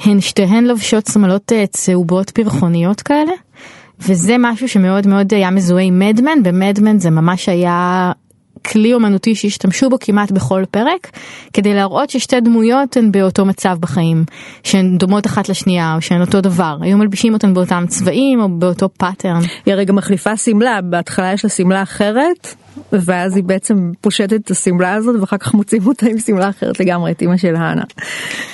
שהן 0.04 0.22
שתיהן 0.22 0.64
לובשות 0.64 1.06
שמלות 1.14 1.52
אה, 1.52 1.68
צהובות 1.68 2.30
פרחוניות 2.30 3.02
כאלה. 3.02 3.32
וזה 4.00 4.36
משהו 4.40 4.70
שמאוד 4.70 5.08
מאוד 5.08 5.34
היה 5.34 5.50
מזוהה 5.50 5.84
עם 5.84 6.00
Mad 6.00 6.22
Men 6.22 6.44
ב 6.44 6.52
Mad 6.52 6.76
Men 6.76 7.00
זה 7.00 7.10
ממש 7.10 7.50
היה 7.50 8.12
כלי 8.72 8.94
אומנותי 8.94 9.36
שהשתמשו 9.36 9.90
בו 9.90 9.98
כמעט 10.00 10.32
בכל 10.32 10.64
פרק, 10.72 11.12
כדי 11.54 11.74
להראות 11.74 12.10
ששתי 12.10 12.42
דמויות 12.42 12.98
הן 12.98 13.12
באותו 13.12 13.46
מצב 13.46 13.78
בחיים, 13.80 14.26
שהן 14.64 14.98
דומות 14.98 15.26
אחת 15.26 15.50
לשנייה, 15.50 15.96
או 15.96 16.02
שהן 16.02 16.22
אותו 16.22 16.42
דבר. 16.42 16.78
היו 16.82 16.98
מלבישים 16.98 17.34
אותן 17.34 17.54
באותם 17.54 17.84
צבעים 17.88 18.42
או 18.42 18.50
באותו 18.50 18.90
pattern. 18.90 19.42
היא 19.66 19.74
הרי 19.74 19.86
גם 19.86 19.96
מחליפה 19.96 20.38
שמלה, 20.38 20.82
בהתחלה 20.82 21.34
יש 21.34 21.44
לה 21.44 21.50
שמלה 21.50 21.84
אחרת, 21.84 22.56
ואז 22.92 23.36
היא 23.36 23.44
בעצם 23.44 23.92
פושטת 24.02 24.34
את 24.34 24.52
השמלה 24.52 24.94
הזאת 24.94 25.16
ואחר 25.20 25.38
כך 25.38 25.54
מוצאים 25.54 25.88
אותה 25.88 26.06
עם 26.06 26.20
שמלה 26.20 26.50
אחרת 26.50 26.80
לגמרי 26.80 27.12
את 27.12 27.22
אימא 27.22 27.38
של 27.38 27.56
האנה. 27.56 27.84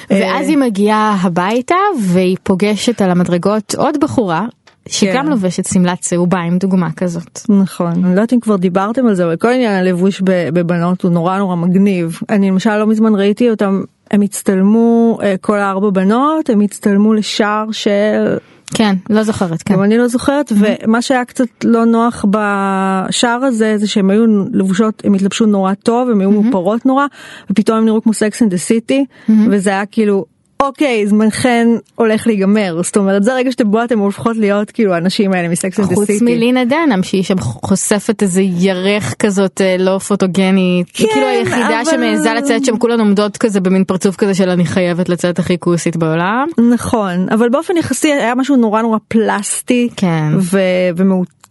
ואז 0.10 0.50
היא 0.50 0.58
מגיעה 0.58 1.18
הביתה 1.22 1.75
והיא 2.01 2.38
פוגשת 2.44 3.01
על 3.01 3.12
המדרגות 3.12 3.75
עוד 3.78 3.98
בחורה 4.01 4.46
שגם 4.89 5.25
כן. 5.25 5.29
לובשת 5.29 5.65
שמלה 5.65 5.96
צהובה 5.96 6.39
עם 6.39 6.58
דוגמה 6.58 6.91
כזאת. 6.91 7.39
נכון, 7.50 7.91
אני 7.91 8.03
לא 8.03 8.10
יודעת 8.10 8.34
אם 8.34 8.39
כבר 8.39 8.55
דיברתם 8.55 9.08
על 9.08 9.15
זה, 9.15 9.25
אבל 9.25 9.36
כל 9.36 9.48
עניין 9.48 9.74
הלבוש 9.74 10.22
בבנות 10.25 11.01
הוא 11.01 11.12
נורא 11.12 11.38
נורא 11.38 11.55
מגניב. 11.55 12.19
אני 12.29 12.50
למשל 12.50 12.77
לא 12.77 12.88
מזמן 12.88 13.15
ראיתי 13.15 13.50
אותם, 13.50 13.81
הם 14.12 14.22
הצטלמו, 14.22 15.17
אה, 15.24 15.36
כל 15.41 15.60
הארבע 15.60 15.89
בנות, 15.89 16.50
הם 16.50 16.62
הצטלמו 16.62 17.13
לשער 17.13 17.65
של 17.72 18.38
כן, 18.74 18.96
לא 19.10 19.24
זוכרת, 19.24 19.63
כן. 19.63 19.74
גם 19.74 19.84
אני 19.84 19.98
לא 19.98 20.08
זוכרת 20.08 20.51
ומה 20.55 21.01
שהיה 21.01 21.25
קצת 21.25 21.48
לא 21.63 21.86
נוח 21.86 22.25
בשער 22.29 23.43
הזה 23.43 23.77
זה 23.77 23.88
שהם 23.88 24.10
היו 24.10 24.25
לבושות 24.51 25.05
הם 25.05 25.13
התלבשו 25.13 25.46
נורא 25.46 25.74
טוב 25.74 26.10
הם 26.10 26.19
היו 26.22 26.31
מאופרות 26.31 26.86
נורא 26.86 27.05
ופתאום 27.51 27.77
הם 27.77 27.86
נראו 27.86 28.01
כמו 28.01 28.13
Sex 28.13 28.42
and 28.42 28.51
the 28.51 28.58
City 28.58 29.06
וזה 29.51 29.69
היה 29.69 29.86
כאילו 29.86 30.25
אוקיי 30.63 31.08
זמנכן 31.08 31.68
הולך 31.96 32.28
להיגמר 32.28 32.82
זאת 32.84 32.98
אומרת 32.98 33.24
זה 33.24 33.34
רגע 33.36 33.51
שאתם 33.51 33.72
בו 33.72 33.84
אתם 33.84 34.00
הופכות 34.00 34.38
להיות 34.38 34.72
כאילו 34.72 34.94
האנשים 34.94 35.34
האלה 35.34 35.48
מ 35.48 35.56
Sex 35.56 35.80
and 35.80 35.89
the 35.89 35.96
חוץ 35.96 36.08
City. 36.12 36.25
מלינה 36.25 36.66
דנאם 36.66 37.04
שהיא 37.04 37.24
שם 37.24 37.39
חושפת 37.39 38.24
איזה 38.24 38.42
ירך 38.42 39.13
כזאת 39.20 39.62
אה, 39.62 39.75
לא 39.80 39.98
פוטוגנית. 39.98 40.88
היא 40.98 41.08
כן, 41.08 41.13
כאילו 41.13 41.28
היחידה 41.28 41.82
אבל- 41.82 41.92
שמעיזה 41.92 42.34
לצאת 42.34 42.66
שם 42.66 42.78
כולן 42.78 43.00
עומדות 43.00 43.38
כזה 43.38 43.60
במין 43.62 43.84
פרצוף 43.84 44.16
כזה 44.16 44.34
של 44.34 44.50
אני 44.50 44.66
חייבת 44.66 45.10
לצאת 45.10 45.39
הכי 45.39 45.58
כוסית 45.60 45.98
בעולם. 45.98 46.48
נכון 46.74 47.28
אבל 47.32 47.50
באופן 47.50 47.78
יחסי 47.78 48.12
היה 48.13 48.36
משהו 48.36 48.56
נורא 48.56 48.82
נורא 48.82 48.98
פלסטי 49.08 49.89
כן. 49.96 50.30
ו- 50.39 50.60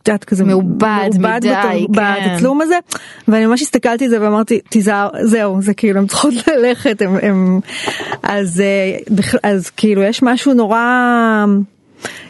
ומעוטט 0.06 0.24
כזה 0.24 0.44
מעובד 0.44 1.08
מדי, 1.18 1.48
בתר- 1.48 1.62
כן. 1.94 2.32
בתצלום 2.34 2.60
הזה 2.60 2.74
ואני 3.28 3.46
ממש 3.46 3.62
הסתכלתי 3.62 4.04
על 4.04 4.10
זה 4.10 4.22
ואמרתי 4.22 4.60
תיזהר 4.68 5.08
זהו 5.22 5.62
זה 5.62 5.74
כאילו 5.74 5.98
הם 6.00 6.06
צריכות 6.06 6.34
ללכת 6.48 7.02
הם, 7.02 7.16
הם 7.22 7.60
אז 8.22 8.60
אה, 8.60 8.96
אז 9.42 9.70
כאילו 9.70 10.02
יש 10.02 10.22
משהו 10.22 10.54
נורא. 10.54 10.78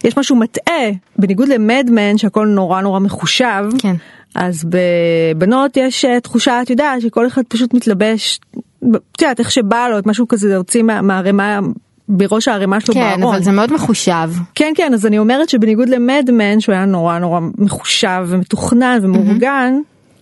יש 0.04 0.16
משהו 0.18 0.36
מטעה 0.36 0.74
בניגוד 1.18 1.48
למדמן 1.48 2.18
שהכל 2.18 2.46
נורא 2.46 2.80
נורא 2.80 3.00
מחושב 3.00 3.64
כן. 3.78 3.94
אז 4.34 4.64
בבנות 4.68 5.76
יש 5.76 6.04
אה, 6.04 6.20
תחושה 6.20 6.62
את 6.62 6.70
יודעת 6.70 7.00
שכל 7.00 7.26
אחד 7.26 7.42
פשוט 7.48 7.74
מתלבש 7.74 8.40
את 8.92 9.22
יודעת 9.22 9.40
איך 9.40 9.50
שבא 9.50 9.88
לו 9.88 9.98
את 9.98 10.06
משהו 10.06 10.28
כזה 10.28 10.48
להוציא 10.48 10.82
מה- 10.82 11.02
מהערימה 11.02 11.58
בראש 12.08 12.48
הערימה 12.48 12.80
שלו 12.80 12.94
כן, 12.94 13.00
בארון. 13.00 13.34
אבל 13.34 13.42
זה 13.42 13.52
מאוד 13.52 13.72
מחושב. 13.72 14.30
כן 14.54 14.72
כן 14.76 14.94
אז 14.94 15.06
אני 15.06 15.18
אומרת 15.18 15.48
שבניגוד 15.48 15.88
למדמן 15.88 16.60
שהוא 16.60 16.74
היה 16.74 16.84
נורא 16.84 17.18
נורא 17.18 17.40
מחושב 17.58 18.24
ומתוכנן 18.28 18.98
ומאורגן 19.02 19.74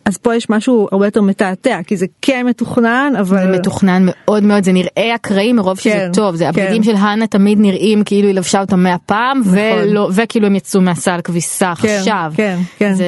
אז 0.05 0.17
פה 0.17 0.37
יש 0.37 0.51
משהו 0.51 0.89
הרבה 0.93 1.07
יותר 1.07 1.23
מתעתע 1.23 1.81
כי 1.87 1.97
זה 1.97 2.07
כן 2.23 2.47
מתוכנן 2.47 3.13
אבל 3.21 3.39
זה 3.39 3.59
מתוכנן 3.59 4.03
מאוד 4.07 4.43
מאוד, 4.43 4.65
זה 4.65 4.73
נראה 4.73 5.15
אקראי 5.15 5.53
מרוב 5.53 5.79
שזה 5.79 5.91
כן, 5.91 6.11
טוב, 6.15 6.37
זה 6.37 6.45
כן. 6.55 6.63
הבגדים 6.63 6.83
של 6.83 6.95
האנה 6.97 7.27
תמיד 7.27 7.59
נראים 7.61 8.05
כאילו 8.05 8.29
היא 8.29 8.35
לבשה 8.35 8.61
אותם 8.61 8.83
מהפעם, 8.83 9.41
נכון. 9.41 9.53
ולא- 9.59 10.11
וכאילו 10.13 10.47
הם 10.47 10.57
יצאו 10.57 10.81
מהסל 10.81 11.21
כביסה 11.25 11.73
כן, 11.81 11.97
עכשיו. 11.99 12.33
כן, 12.37 12.59
כן. 12.79 12.95
זה, 12.95 13.05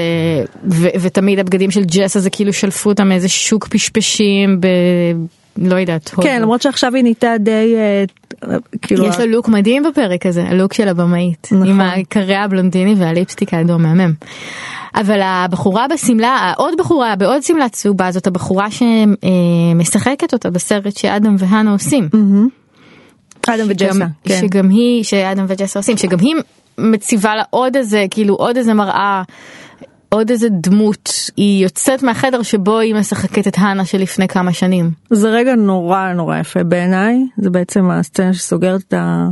ו, 0.64 0.86
ותמיד 1.00 1.38
הבגדים 1.38 1.70
של 1.70 1.84
ג'סה 1.84 2.20
זה 2.20 2.30
כאילו 2.30 2.52
שלפו 2.52 2.90
אותם 2.90 3.08
מאיזה 3.08 3.28
שוק 3.28 3.68
פשפשים 3.68 4.60
ב... 4.60 4.66
לא 5.62 5.76
יודעת. 5.76 6.08
כן 6.22 6.42
למרות 6.42 6.62
שעכשיו 6.62 6.94
היא 6.94 7.02
נהייתה 7.02 7.34
די 7.38 7.74
אה, 7.76 8.04
כאילו 8.82 9.04
יש 9.04 9.18
לה 9.18 9.26
לוק 9.26 9.48
מדהים 9.48 9.82
בפרק 9.82 10.26
הזה, 10.26 10.44
הלוק 10.48 10.72
של 10.72 10.88
הבמאית. 10.88 11.48
נכון. 11.52 11.68
עם 11.68 11.80
הקרע 11.80 12.38
הבלונדיני 12.38 12.94
והליפסטיק 12.98 13.54
האדום 13.54 13.82
מהמם. 13.82 14.12
אבל 14.94 15.20
הבחורה 15.22 15.86
בשמלה, 15.94 16.52
עוד 16.56 16.74
בחורה 16.78 17.16
בעוד 17.16 17.42
שמלה 17.42 17.68
צהובה 17.68 18.10
זאת 18.10 18.26
הבחורה 18.26 18.66
שמשחקת 18.70 20.32
אותה 20.32 20.50
בסרט 20.50 20.96
שאדם 20.96 21.36
והנה 21.38 21.72
עושים. 21.72 22.08
אדם 23.48 23.66
וג'סה 23.68 24.04
כן. 24.24 24.40
שגם 24.40 24.68
היא, 24.70 25.04
שאדם 25.04 25.44
וג'סה 25.48 25.78
עושים, 25.78 25.96
שגם 25.96 26.18
היא 26.18 26.34
מציבה 26.78 27.36
לה 27.36 27.42
עוד 27.50 27.76
איזה, 27.76 28.04
כאילו 28.10 28.34
עוד 28.34 28.56
איזה 28.56 28.74
מראה, 28.74 29.22
עוד 30.08 30.30
איזה 30.30 30.48
דמות, 30.48 31.12
היא 31.36 31.62
יוצאת 31.62 32.02
מהחדר 32.02 32.42
שבו 32.42 32.78
היא 32.78 32.94
משחקת 32.94 33.46
את 33.46 33.54
האנה 33.58 33.84
שלפני 33.84 34.28
כמה 34.28 34.52
שנים. 34.52 34.90
זה 35.10 35.28
רגע 35.30 35.54
נורא 35.54 36.12
נורא 36.12 36.38
יפה 36.38 36.64
בעיניי 36.64 37.26
זה 37.36 37.50
בעצם 37.50 37.90
הסצנה 37.90 38.34
שסוגרת 38.34 38.80
את, 38.80 38.92
ה, 38.92 39.28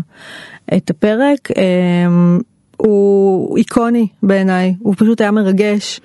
את 0.76 0.90
הפרק. 0.90 1.48
אמ, 1.56 2.40
הוא 2.76 3.56
איקוני 3.58 4.08
בעיניי 4.22 4.74
הוא 4.78 4.94
פשוט 4.96 5.20
היה 5.20 5.30
מרגש. 5.30 6.00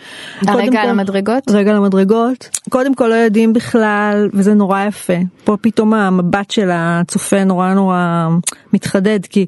הרגע 0.47 0.81
על 0.81 0.89
המדרגות? 0.89 1.43
רגע 1.49 1.71
על 1.71 1.77
המדרגות 1.77 2.49
קודם 2.69 2.95
כל 2.95 3.07
לא 3.07 3.13
יודעים 3.13 3.53
בכלל 3.53 4.29
וזה 4.33 4.53
נורא 4.53 4.81
יפה 4.81 5.13
פה 5.43 5.57
פתאום 5.61 5.93
המבט 5.93 6.51
של 6.51 6.69
הצופה 6.73 7.43
נורא 7.43 7.73
נורא 7.73 8.27
מתחדד 8.73 9.19
כי. 9.29 9.45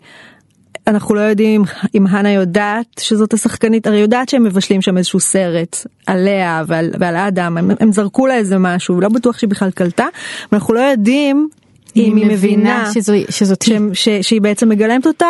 אנחנו 0.87 1.15
לא 1.15 1.19
יודעים 1.21 1.63
אם 1.95 2.07
הנה 2.07 2.31
יודעת 2.31 2.85
שזאת 2.99 3.33
השחקנית, 3.33 3.87
הרי 3.87 3.97
יודעת 3.97 4.29
שהם 4.29 4.43
מבשלים 4.43 4.81
שם 4.81 4.97
איזשהו 4.97 5.19
סרט 5.19 5.77
עליה 6.07 6.63
ועל, 6.67 6.89
ועל 6.99 7.15
אדם, 7.15 7.57
הם, 7.57 7.71
הם 7.79 7.91
זרקו 7.91 8.27
לה 8.27 8.35
איזה 8.35 8.57
משהו, 8.57 9.01
לא 9.01 9.09
בטוח 9.09 9.37
שהיא 9.37 9.49
בכלל 9.49 9.71
קלטה, 9.71 10.05
ואנחנו 10.51 10.73
לא 10.73 10.79
יודעים 10.79 11.47
אם 11.95 12.15
היא 12.15 12.25
מבינה 12.25 12.91
שזו, 12.93 13.13
שזאת 13.29 13.61
היא. 13.63 13.73
שהם- 13.73 13.89
ש, 13.93 14.09
שהיא 14.09 14.41
בעצם 14.41 14.69
מגלמת 14.69 15.07
אותה 15.07 15.27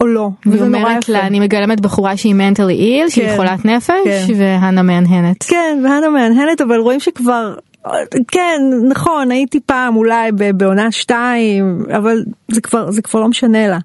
או 0.00 0.06
לא, 0.06 0.28
והיא 0.46 0.62
נורא 0.62 0.66
אומרת. 0.82 1.08
לה 1.08 1.26
אני 1.26 1.40
מגלמת 1.40 1.80
בחורה 1.80 2.16
שהיא 2.16 2.34
מנטלי 2.34 2.74
איל 2.74 3.08
שהיא 3.08 3.28
כן, 3.28 3.36
חולת 3.36 3.64
נפש 3.64 3.90
כן. 4.04 4.26
והנה 4.36 4.82
מהנהנת. 4.82 5.42
כן, 5.42 5.80
והנה 5.84 6.08
מהנהנת, 6.08 6.60
אבל 6.60 6.76
רואים 6.76 7.00
שכבר, 7.00 7.54
כן, 8.28 8.60
נכון, 8.88 9.30
הייתי 9.30 9.60
פעם 9.60 9.96
אולי 9.96 10.32
בעונה 10.54 10.92
שתיים, 10.92 11.86
אבל 11.96 12.24
זה 12.50 12.60
כבר, 12.60 12.90
זה 12.90 13.02
כבר 13.02 13.20
לא 13.20 13.28
משנה 13.28 13.68
לה. 13.68 13.78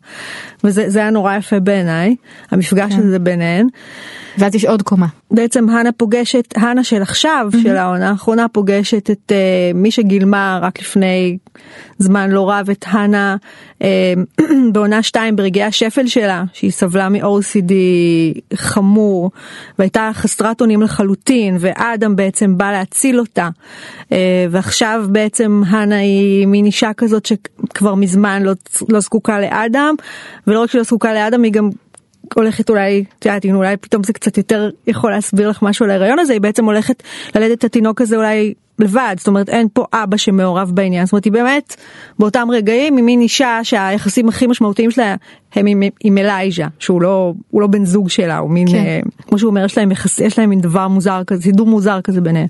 וזה 0.63 0.89
זה 0.89 1.00
היה 1.00 1.10
נורא 1.10 1.36
יפה 1.36 1.60
בעיניי, 1.60 2.15
המפגש 2.51 2.94
כן. 2.94 3.00
הזה 3.00 3.20
ביניהן. 3.20 3.68
ואז 4.38 4.55
יש 4.55 4.65
עוד 4.65 4.81
קומה. 4.81 5.07
בעצם 5.31 5.69
הנה 5.69 5.91
פוגשת, 5.91 6.53
הנה 6.57 6.83
של 6.83 7.01
עכשיו, 7.01 7.48
של 7.63 7.75
העונה 7.75 8.09
האחרונה, 8.09 8.48
פוגשת 8.48 9.09
את 9.12 9.31
uh, 9.31 9.77
מי 9.77 9.91
שגילמה 9.91 10.59
רק 10.62 10.79
לפני 10.79 11.38
זמן 11.98 12.31
לא 12.31 12.50
רב 12.51 12.69
את 12.69 12.86
הנה 12.88 13.36
uh, 13.79 13.83
בעונה 14.74 15.03
2 15.03 15.36
ברגעי 15.36 15.63
השפל 15.63 16.07
שלה, 16.07 16.43
שהיא 16.53 16.71
סבלה 16.71 17.09
מ-OCD 17.09 17.74
חמור 18.55 19.31
והייתה 19.79 20.12
חסרת 20.13 20.62
אונים 20.62 20.81
לחלוטין, 20.81 21.57
ואדם 21.59 22.15
בעצם 22.15 22.57
בא 22.57 22.71
להציל 22.71 23.19
אותה. 23.19 23.50
Uh, 24.03 24.13
ועכשיו 24.51 25.05
בעצם 25.12 25.62
הנה 25.67 25.98
היא 25.98 26.48
מין 26.48 26.65
אישה 26.65 26.93
כזאת 26.93 27.25
שכבר 27.25 27.95
מזמן 27.95 28.43
לא, 28.43 28.53
לא 28.89 29.00
זקוקה 29.00 29.39
לאדם, 29.39 29.95
ולא 30.48 30.62
רק 30.62 30.71
שלא 30.71 30.83
זקוקה 30.83 31.13
לאדם, 31.13 31.43
היא 31.43 31.51
גם 31.51 31.69
הולכת 32.33 32.69
אולי, 32.69 33.03
את 33.19 33.25
יודעת, 33.25 33.45
אולי 33.45 33.77
פתאום 33.77 34.03
זה 34.03 34.13
קצת 34.13 34.38
יותר 34.38 34.69
יכול 34.88 35.12
להסביר 35.12 35.50
לך 35.50 35.62
משהו 35.62 35.86
על 35.86 35.91
ההיריון 35.91 36.19
הזה, 36.19 36.33
היא 36.33 36.41
בעצם 36.41 36.65
הולכת 36.65 37.03
ללדת 37.36 37.57
את 37.57 37.63
התינוק 37.63 38.01
הזה 38.01 38.15
אולי 38.15 38.53
לבד, 38.79 39.15
זאת 39.17 39.27
אומרת 39.27 39.50
אין 39.50 39.67
פה 39.74 39.86
אבא 39.93 40.17
שמעורב 40.17 40.71
בעניין, 40.74 41.05
זאת 41.05 41.13
אומרת 41.13 41.25
היא 41.25 41.33
באמת 41.33 41.75
באותם 42.19 42.48
רגעים 42.51 42.95
היא 42.95 43.03
מין 43.03 43.21
אישה 43.21 43.59
שהיחסים 43.63 44.29
הכי 44.29 44.48
משמעותיים 44.48 44.91
שלה 44.91 45.15
הם 45.55 45.65
עם, 45.65 45.83
עם 46.03 46.17
אלייז'ה, 46.17 46.67
שהוא 46.79 47.01
לא, 47.01 47.33
לא 47.53 47.67
בן 47.67 47.86
זוג 47.86 48.09
שלה, 48.09 48.38
הוא 48.38 48.50
מין, 48.50 48.67
כן. 48.67 48.75
אה, 48.75 49.00
כמו 49.27 49.39
שהוא 49.39 49.50
אומר, 49.50 49.65
יש 49.65 49.77
להם, 49.77 49.91
יחס, 49.91 50.19
יש 50.19 50.39
להם 50.39 50.50
מין 50.50 50.62
דבר 50.62 50.88
מוזר 50.88 51.24
כזה, 51.27 51.41
סידור 51.41 51.67
מוזר 51.67 52.01
כזה 52.01 52.21
ביניהם. 52.21 52.48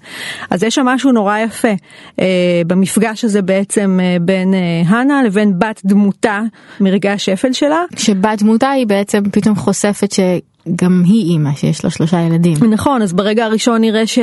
אז 0.50 0.64
יש 0.64 0.76
שם 0.76 0.86
משהו 0.86 1.12
נורא 1.12 1.38
יפה 1.38 1.74
אה, 2.20 2.62
במפגש 2.68 3.26
הזה 3.26 3.42
בעצם 3.42 4.00
אה, 4.02 4.18
בין 4.22 4.54
אה, 4.54 4.82
הנה 4.88 5.24
לבין 5.24 5.60
בת 5.60 5.82
דמותה 5.86 6.42
מרגעי 6.80 7.14
השפל 7.14 7.54
שלה. 7.54 7.84
שבת 7.96 8.42
דמותה 8.42 8.70
היא 8.70 8.88
בעצם 8.88 9.24
פתאום 9.32 9.56
חושפת 9.56 10.12
שגם 10.12 11.04
היא 11.06 11.32
אימא 11.32 11.56
שיש 11.56 11.84
לה 11.84 11.90
שלושה 11.90 12.22
ילדים. 12.22 12.58
נכון 12.70 13.02
אז 13.02 13.14
ברגע 13.14 13.46
הראשון 13.46 13.82
נראה 13.82 14.08
ש... 14.08 14.20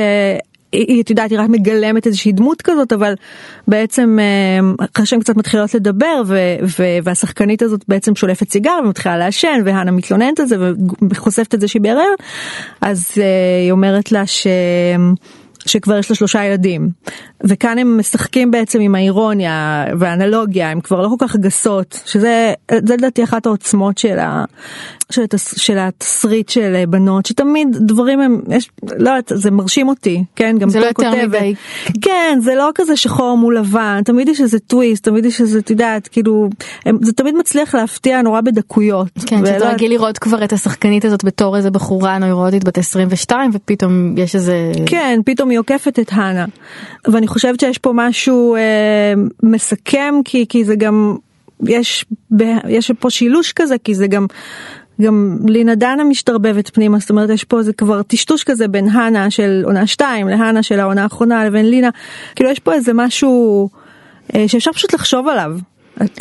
היא, 0.77 1.03
את 1.03 1.11
יודעת, 1.11 1.31
היא 1.31 1.39
רק 1.39 1.49
מגלמת 1.49 2.07
איזושהי 2.07 2.33
דמות 2.33 2.63
כזאת, 2.63 2.93
אבל 2.93 3.15
בעצם 3.69 4.19
אה, 4.21 4.87
אחרי 4.95 5.07
שהן 5.07 5.21
קצת 5.21 5.37
מתחילות 5.37 5.75
לדבר, 5.75 6.23
ו, 6.27 6.39
ו, 6.79 6.85
והשחקנית 7.05 7.63
הזאת 7.63 7.85
בעצם 7.89 8.15
שולפת 8.15 8.51
סיגר 8.51 8.79
ומתחילה 8.85 9.17
לעשן, 9.17 9.63
והנה 9.65 9.91
מתלוננת 9.91 10.41
על 10.41 10.47
זה 10.47 10.57
וחושפת 11.11 11.55
את 11.55 11.61
זה 11.61 11.69
שהיא 11.69 11.83
בהיריון, 11.83 12.17
אז 12.81 13.13
אה, 13.17 13.25
היא 13.63 13.73
אומרת 13.73 14.13
לה 14.13 14.27
ש... 14.27 14.47
שכבר 15.67 15.99
יש 15.99 16.11
לה 16.11 16.17
שלושה 16.17 16.45
ילדים. 16.45 16.91
וכאן 17.45 17.79
הם 17.79 17.99
משחקים 17.99 18.51
בעצם 18.51 18.81
עם 18.81 18.95
האירוניה 18.95 19.85
והאנלוגיה, 19.99 20.71
הם 20.71 20.81
כבר 20.81 21.03
לא 21.03 21.09
כל 21.19 21.27
כך 21.27 21.37
גסות, 21.37 22.01
שזה 22.07 22.53
זה 22.87 22.95
לדעתי 22.95 23.25
אחת 23.25 23.47
העוצמות 23.47 23.99
של, 23.99 24.19
ה, 24.19 24.45
של, 25.11 25.23
התס, 25.23 25.59
של 25.59 25.79
התסריט 25.79 26.49
של 26.49 26.85
בנות, 26.89 27.27
שתמיד 27.27 27.69
דברים 27.81 28.21
הם, 28.21 28.41
יש, 28.49 28.71
לא 28.99 29.11
יודעת, 29.11 29.33
זה 29.35 29.51
מרשים 29.51 29.89
אותי, 29.89 30.25
כן, 30.37 30.57
גם 30.59 30.69
זה 30.71 30.81
לא 30.81 30.87
יותר 30.87 31.11
כותבת. 31.11 31.29
מדי. 31.29 31.55
כן, 32.03 32.39
זה 32.43 32.55
לא 32.55 32.71
כזה 32.75 32.97
שחור 32.97 33.37
מול 33.39 33.59
לבן, 33.59 34.01
תמיד 34.05 34.29
יש 34.29 34.41
איזה 34.41 34.59
טוויסט, 34.59 35.05
תמיד 35.05 35.25
יש 35.25 35.41
איזה, 35.41 35.59
את 35.59 35.71
יודעת, 35.71 36.09
כאילו, 36.09 36.49
הם, 36.87 36.99
זה 37.03 37.13
תמיד 37.13 37.35
מצליח 37.35 37.75
להפתיע 37.75 38.23
נורא 38.23 38.41
בדקויות. 38.41 39.09
כן, 39.27 39.37
ולא- 39.37 39.47
שאתה 39.47 39.69
רגיל 39.71 39.91
לראות 39.91 40.19
כבר 40.19 40.45
את 40.45 40.53
השחקנית 40.53 41.05
הזאת 41.05 41.25
בתור 41.25 41.57
איזה 41.57 41.71
בחורה 41.71 42.19
נוירוטית 42.19 42.65
בת 42.65 42.79
22 42.79 43.51
ופתאום 43.55 44.15
יש 44.19 44.35
איזה... 44.35 44.73
כן, 44.87 45.21
פתאום 45.25 45.51
היא 45.57 45.61
עוקפת 45.61 45.99
את 45.99 46.13
הנה. 46.13 46.45
ואני 47.09 47.27
חושבת 47.27 47.61
שיש 47.61 47.79
פה 47.79 47.93
משהו 47.95 48.55
אה, 48.55 49.15
מסכם, 49.43 50.15
כי, 50.25 50.47
כי 50.49 50.65
זה 50.65 50.77
גם, 50.77 51.17
יש, 51.67 52.05
ב, 52.37 52.43
יש 52.69 52.91
פה 52.91 53.11
שילוש 53.11 53.53
כזה, 53.53 53.79
כי 53.85 53.95
זה 53.95 54.07
גם, 54.07 54.27
גם 55.01 55.39
לינה 55.49 55.75
דנה 55.75 56.05
משתרבבת 56.05 56.71
פנימה, 56.71 56.99
זאת 56.99 57.11
אומרת 57.11 57.31
יש 57.31 57.45
פה 57.45 57.63
זה 57.63 57.73
כבר 57.73 58.03
טשטוש 58.03 58.45
כזה 58.45 58.69
בין 58.69 58.89
הנה 58.89 59.31
של 59.31 59.63
עונה 59.65 59.87
2 59.87 60.29
להנה 60.29 60.63
של 60.63 60.81
העונה 60.81 61.03
האחרונה 61.03 61.45
לבין 61.45 61.71
לינה, 61.71 61.91
כאילו 62.35 62.51
יש 62.51 62.59
פה 62.59 62.73
איזה 62.73 62.93
משהו 62.95 63.69
אה, 64.35 64.49
שאפשר 64.49 64.73
פשוט 64.73 64.95
לחשוב 64.95 65.29
עליו, 65.29 65.53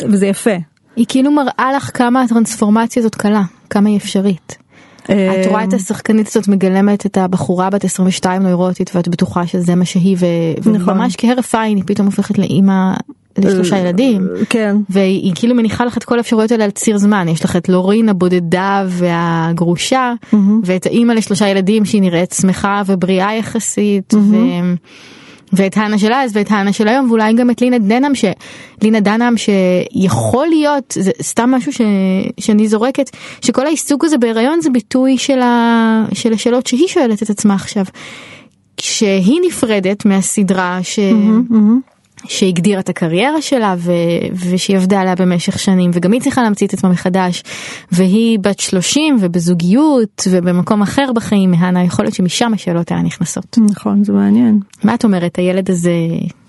וזה 0.02 0.26
יפה. 0.26 0.56
היא 0.96 1.06
כאילו 1.08 1.30
מראה 1.30 1.72
לך 1.76 1.90
כמה 1.94 2.22
הטרנספורמציה 2.22 3.00
הזאת 3.00 3.14
קלה, 3.14 3.42
כמה 3.70 3.88
היא 3.88 3.96
אפשרית. 3.96 4.65
את 5.10 5.46
רואה 5.46 5.64
את 5.64 5.72
השחקנית 5.72 6.26
הזאת 6.28 6.48
מגלמת 6.48 7.06
את 7.06 7.16
הבחורה 7.16 7.70
בת 7.70 7.84
22 7.84 8.42
נוירוטית 8.42 8.90
ואת 8.94 9.08
בטוחה 9.08 9.46
שזה 9.46 9.74
מה 9.74 9.84
שהיא 9.84 10.16
נכון. 10.60 10.94
וממש 10.94 11.14
כהרף 11.18 11.54
עין 11.54 11.76
היא 11.76 11.84
פתאום 11.86 12.06
הופכת 12.06 12.38
לאימא 12.38 12.94
לשלושה 13.38 13.78
ילדים. 13.78 14.28
כן. 14.48 14.76
והיא 14.90 15.22
היא 15.22 15.32
כאילו 15.34 15.54
מניחה 15.54 15.84
לך 15.84 15.96
את 15.96 16.04
כל 16.04 16.18
האפשרויות 16.18 16.52
האלה 16.52 16.64
על 16.64 16.70
ציר 16.70 16.98
זמן 16.98 17.28
יש 17.28 17.44
לך 17.44 17.56
את 17.56 17.68
לורין 17.68 18.08
הבודדה 18.08 18.84
והגרושה 18.88 20.12
ואת 20.64 20.86
האימא 20.86 21.12
לשלושה 21.12 21.48
ילדים 21.48 21.84
שהיא 21.84 22.00
נראית 22.02 22.32
שמחה 22.32 22.82
ובריאה 22.86 23.34
יחסית. 23.34 24.14
ואת 25.52 25.76
האנה 25.76 25.98
של 25.98 26.12
אז 26.12 26.30
ואת 26.34 26.50
האנה 26.50 26.72
של 26.72 26.88
היום 26.88 27.08
ואולי 27.08 27.32
גם 27.32 27.50
את 27.50 27.60
לינה 27.60 27.78
דנאם 27.78 28.14
ש... 28.14 28.24
לינה 28.82 29.00
דנאם 29.00 29.34
שיכול 29.36 30.46
להיות 30.46 30.94
זה 30.98 31.10
סתם 31.22 31.50
משהו 31.50 31.72
ש... 31.72 31.80
שאני 32.40 32.68
זורקת 32.68 33.10
שכל 33.40 33.66
העיסוק 33.66 34.04
הזה 34.04 34.18
בהיריון 34.18 34.60
זה 34.60 34.70
ביטוי 34.70 35.18
של, 35.18 35.40
ה... 35.40 36.04
של 36.14 36.32
השאלות 36.32 36.66
שהיא 36.66 36.88
שואלת 36.88 37.22
את 37.22 37.30
עצמה 37.30 37.54
עכשיו. 37.54 37.84
כשהיא 38.76 39.40
נפרדת 39.46 40.04
מהסדרה 40.04 40.78
ש... 40.82 40.98
שהגדירה 42.28 42.80
את 42.80 42.88
הקריירה 42.88 43.42
שלה 43.42 43.74
ו... 43.78 43.92
ושהיא 44.50 44.76
עבדה 44.76 45.00
עליה 45.00 45.14
במשך 45.14 45.58
שנים 45.58 45.90
וגם 45.94 46.12
היא 46.12 46.20
צריכה 46.20 46.42
להמציא 46.42 46.66
את 46.66 46.72
עצמה 46.72 46.90
מחדש 46.90 47.42
והיא 47.92 48.38
בת 48.38 48.60
30 48.60 49.16
ובזוגיות 49.20 50.28
ובמקום 50.30 50.82
אחר 50.82 51.12
בחיים 51.14 51.50
מהנה 51.50 51.84
יכול 51.84 52.04
להיות 52.04 52.14
שמשם 52.14 52.54
השאלות 52.54 52.90
האלה 52.90 53.02
נכנסות. 53.02 53.58
נכון, 53.70 54.04
זה 54.04 54.12
מעניין. 54.12 54.60
מה 54.84 54.94
את 54.94 55.04
אומרת 55.04 55.36
הילד 55.36 55.70
הזה 55.70 55.92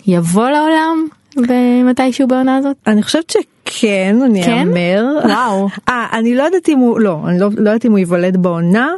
יבוא 0.08 0.50
לעולם 0.50 1.08
במתישהו 1.36 2.28
בעונה 2.28 2.58
הזאת? 2.58 2.76
אני 2.88 3.04
חושבת 3.04 3.30
שכן, 3.30 4.18
אני 4.26 4.44
כן? 4.44 4.68
אאמר. 4.68 5.06
וואו. 5.24 5.68
אה, 5.90 6.08
אני 6.14 6.36
לא 6.36 6.44
יודעת 6.44 6.70
אם 6.70 6.78
הוא, 6.78 7.00
לא, 7.00 7.20
אני 7.28 7.40
לא, 7.40 7.50
לא 7.58 7.70
יודעת 7.70 7.86
אם 7.86 7.92
הוא 7.92 8.00
ייוולד 8.00 8.38
בעונה, 8.38 8.90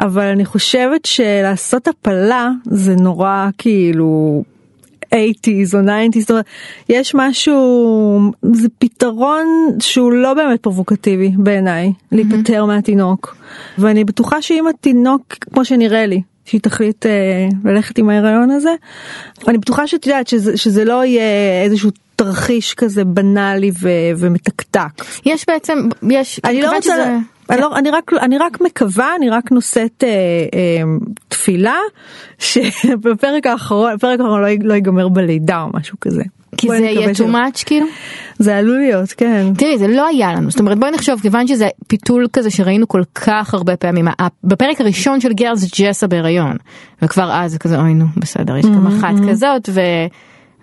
אבל 0.00 0.26
אני 0.26 0.44
חושבת 0.44 1.04
שלעשות 1.04 1.88
הפלה 1.88 2.50
זה 2.64 2.94
נורא 2.94 3.48
כאילו 3.58 4.42
80's 5.14 5.74
או 5.74 5.80
90's, 5.80 6.20
זאת 6.20 6.30
אומרת, 6.30 6.44
יש 6.88 7.12
משהו, 7.14 8.30
זה 8.52 8.68
פתרון 8.78 9.46
שהוא 9.80 10.12
לא 10.12 10.34
באמת 10.34 10.60
פרובוקטיבי 10.60 11.32
בעיניי, 11.36 11.92
להיפטר 12.12 12.64
מהתינוק. 12.64 13.36
ואני 13.78 14.04
בטוחה 14.04 14.42
שאם 14.42 14.64
התינוק, 14.66 15.22
כמו 15.52 15.64
שנראה 15.64 16.06
לי, 16.06 16.22
שהיא 16.44 16.60
תחליט 16.60 17.06
אה, 17.06 17.10
ללכת 17.64 17.98
עם 17.98 18.08
ההיריון 18.08 18.50
הזה, 18.50 18.74
אני 19.48 19.58
בטוחה 19.58 19.86
שאת 19.86 20.06
יודעת 20.06 20.28
שזה, 20.28 20.56
שזה 20.56 20.84
לא 20.84 21.04
יהיה 21.04 21.62
איזשהו 21.64 21.90
תרחיש 22.16 22.74
כזה 22.74 23.04
בנאלי 23.04 23.70
ו, 23.80 23.88
ומתקתק. 24.18 25.04
יש 25.26 25.44
בעצם 25.48 25.78
יש 26.10 26.40
אני 26.44 26.62
לא 26.62 26.68
רוצה, 26.68 26.82
שזה- 26.82 27.16
אני, 27.50 27.60
לא, 27.60 27.76
אני, 27.76 27.90
רק, 27.90 28.12
אני 28.20 28.38
רק 28.38 28.60
מקווה, 28.60 29.16
אני 29.16 29.30
רק 29.30 29.52
נושאת 29.52 30.04
אה, 30.04 30.08
אה, 30.54 30.82
תפילה 31.28 31.76
שבפרק 32.38 33.46
האחרון, 33.46 33.92
הפרק 33.92 34.20
האחרון 34.20 34.40
לא, 34.42 34.48
לא 34.62 34.74
ייגמר 34.74 35.08
בלידה 35.08 35.62
או 35.62 35.68
משהו 35.74 35.96
כזה. 36.00 36.22
כי 36.56 36.68
זה 36.68 36.76
יהיה 36.76 37.10
too 37.10 37.32
much 37.32 37.64
כאילו. 37.66 37.86
זה 38.38 38.56
עלול 38.56 38.78
להיות, 38.78 39.12
כן. 39.12 39.46
תראי 39.58 39.78
זה 39.78 39.88
לא 39.88 40.06
היה 40.06 40.32
לנו 40.32 40.50
זאת 40.50 40.60
אומרת 40.60 40.78
בואי 40.78 40.90
נחשוב 40.90 41.20
כיוון 41.20 41.46
שזה 41.46 41.68
פיתול 41.86 42.26
כזה 42.32 42.50
שראינו 42.50 42.88
כל 42.88 43.02
כך 43.14 43.54
הרבה 43.54 43.76
פעמים 43.76 44.08
בפרק 44.44 44.80
הראשון 44.80 45.20
של 45.20 45.32
גרס 45.32 45.80
ג'סה 45.80 46.06
בהיריון 46.06 46.56
וכבר 47.02 47.30
אז 47.32 47.52
זה 47.52 47.58
כזה 47.58 47.80
אוי 47.80 47.94
נו 47.94 48.04
בסדר 48.16 48.56
יש 48.56 48.66
גם 48.66 48.86
אחת 48.86 49.14
כזאת 49.30 49.68
ו... 49.72 49.80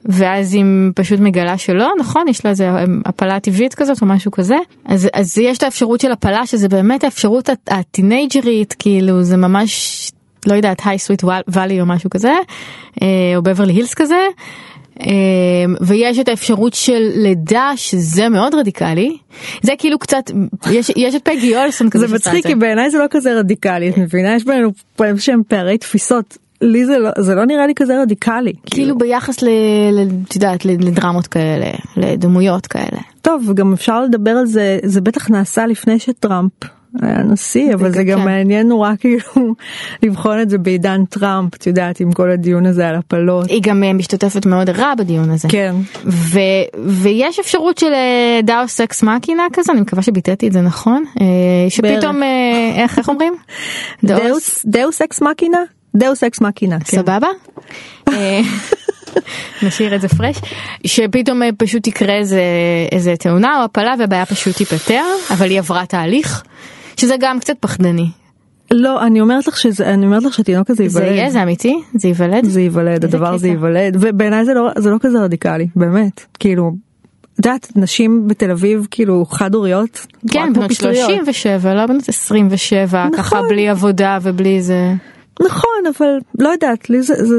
ואז 0.05 0.53
היא 0.53 0.63
פשוט 0.95 1.19
מגלה 1.19 1.57
שלא 1.57 1.91
נכון 1.99 2.27
יש 2.27 2.45
לה 2.45 2.51
איזה 2.51 2.69
אמ, 2.83 3.01
הפלה 3.05 3.39
טבעית 3.39 3.73
כזאת 3.73 4.01
או 4.01 4.07
משהו 4.07 4.31
כזה 4.31 4.55
אז 4.85 5.09
אז 5.13 5.37
יש 5.37 5.57
את 5.57 5.63
האפשרות 5.63 6.01
של 6.01 6.11
הפלה 6.11 6.45
שזה 6.45 6.69
באמת 6.69 7.03
האפשרות 7.03 7.49
הט- 7.49 7.71
הטינג'רית 7.71 8.75
כאילו 8.79 9.23
זה 9.23 9.37
ממש 9.37 10.11
לא 10.47 10.53
יודעת 10.53 10.81
היי 10.85 10.99
סוויט 10.99 11.23
ואלי 11.47 11.81
או 11.81 11.85
משהו 11.85 12.09
כזה 12.09 12.31
אה, 13.01 13.07
או 13.35 13.41
בברלי 13.41 13.73
הילס 13.73 13.93
כזה. 13.93 14.15
אה, 15.01 15.05
ויש 15.81 16.19
את 16.19 16.27
האפשרות 16.29 16.73
של 16.73 17.11
לידה 17.15 17.71
שזה 17.75 18.29
מאוד 18.29 18.55
רדיקלי 18.55 19.17
זה 19.61 19.71
כאילו 19.77 19.99
קצת 19.99 20.31
יש 20.71 20.91
יש 20.95 21.15
את 21.15 21.21
פגי 21.23 21.57
אולסון 21.57 21.89
כזה 21.89 22.07
זה 22.07 22.15
מצחיק 22.15 22.47
כי 22.47 22.55
בעיניי 22.55 22.89
זה 22.89 22.97
לא 22.97 23.05
כזה 23.09 23.39
רדיקלי, 23.39 23.89
את 23.89 23.97
מבינה? 23.97 24.35
יש 24.35 24.43
בינינו 24.45 24.71
שהם 25.17 25.41
פערי 25.47 25.77
תפיסות. 25.77 26.37
לי 26.61 26.85
זה 26.85 26.97
לא, 26.99 27.09
זה 27.17 27.35
לא 27.35 27.45
נראה 27.45 27.67
לי 27.67 27.73
כזה 27.75 28.01
רדיקלי. 28.01 28.53
כאילו 28.65 28.97
ביחס 28.97 29.41
ל... 29.41 29.47
את 30.27 30.35
יודעת 30.35 30.65
לדרמות 30.65 31.27
כאלה 31.27 31.71
לדמויות 31.97 32.67
כאלה. 32.67 33.01
טוב, 33.21 33.49
וגם 33.49 33.73
אפשר 33.73 34.01
לדבר 34.01 34.31
על 34.31 34.45
זה, 34.45 34.79
זה 34.83 35.01
בטח 35.01 35.29
נעשה 35.29 35.65
לפני 35.65 35.99
שטראמפ 35.99 36.51
היה 37.01 37.17
נשיא, 37.17 37.73
אבל 37.73 37.91
זה 37.91 38.03
גם 38.03 38.19
כן. 38.19 38.25
מעניין 38.25 38.67
נורא 38.67 38.91
כאילו 38.99 39.23
לבחון 40.03 40.41
את 40.41 40.49
זה 40.49 40.57
בעידן 40.57 41.05
טראמפ, 41.05 41.55
את 41.55 41.67
יודעת, 41.67 41.99
עם 41.99 42.11
כל 42.11 42.31
הדיון 42.31 42.65
הזה 42.65 42.89
על 42.89 42.95
הפלות. 42.95 43.49
היא 43.49 43.61
גם 43.63 43.83
אה, 43.83 43.93
משתתפת 43.93 44.45
מאוד 44.45 44.69
רע 44.69 44.95
בדיון 44.95 45.29
הזה. 45.29 45.47
כן. 45.47 45.75
ויש 46.85 47.39
אפשרות 47.39 47.77
של 47.77 47.93
אה, 47.93 48.39
deus 48.43 48.81
ex 48.81 49.03
machina 49.03 49.43
כזה 49.53 49.71
אני 49.71 49.81
מקווה 49.81 50.03
שביטאתי 50.03 50.47
את 50.47 50.53
זה 50.53 50.61
נכון 50.61 51.03
אה, 51.21 51.25
שפתאום 51.69 52.21
איך 52.75 53.09
אומרים? 53.09 53.33
deus 54.65 55.01
ex 55.01 55.21
machina? 55.21 55.59
deus 55.95 56.23
ex 56.23 56.41
machina. 56.41 56.79
כן. 56.79 56.97
סבבה? 56.97 57.27
אה, 58.13 58.41
נשאיר 59.63 59.95
את 59.95 60.01
זה 60.01 60.07
fresh 60.07 60.37
שפתאום 60.85 61.43
אה, 61.43 61.49
פשוט 61.57 61.83
תקרה 61.83 62.13
איזה 62.13 62.41
איזה 62.91 63.15
תאונה 63.15 63.59
או 63.59 63.63
הפלה 63.63 63.93
והבעיה 63.99 64.25
פשוט 64.25 64.55
תיפתר 64.55 65.03
אבל 65.31 65.49
היא 65.49 65.59
עברה 65.59 65.85
תהליך 65.85 66.43
שזה 66.97 67.15
גם 67.19 67.39
קצת 67.39 67.55
פחדני. 67.59 68.07
לא, 68.71 69.05
אני 69.05 69.21
אומרת 69.21 69.47
לך 69.47 69.57
שזה, 69.57 69.93
אני 69.93 70.05
אומרת 70.05 70.23
לך 70.23 70.33
שהתינוק 70.33 70.69
הזה 70.69 70.77
זה 70.87 70.99
ייוולד. 70.99 71.15
יהיה 71.15 71.29
זה 71.29 71.43
אמיתי 71.43 71.81
זה 71.93 72.07
ייוולד 72.07 72.45
זה 72.45 72.61
ייוולד, 72.61 73.05
הדבר 73.05 73.33
הזה. 73.33 73.47
ייוולד, 73.47 73.97
ובעיניי 73.99 74.45
זה 74.45 74.53
לא, 74.53 74.69
זה 74.77 74.89
לא 74.89 74.97
כזה 75.01 75.19
רדיקלי, 75.19 75.67
באמת. 75.75 76.25
כאילו, 76.39 76.71
את 77.33 77.45
יודעת, 77.45 77.71
נשים 77.75 78.27
בתל 78.27 78.51
אביב 78.51 78.87
כאילו 78.91 79.25
חד 79.25 79.55
הוריות. 79.55 80.05
כן 80.31 80.53
בנות 80.53 80.71
37 80.71 81.73
לא 81.73 81.85
בנות 81.85 82.09
27 82.09 83.07
ככה 83.13 83.19
נכון. 83.19 83.49
בלי 83.49 83.69
עבודה 83.69 84.17
ובלי 84.21 84.61
זה. 84.61 84.93
נכון, 85.41 85.93
אבל 85.97 86.17
לא 86.39 86.49
יודעת, 86.49 86.89
לי 86.89 87.01
זה, 87.01 87.25
זה, 87.25 87.35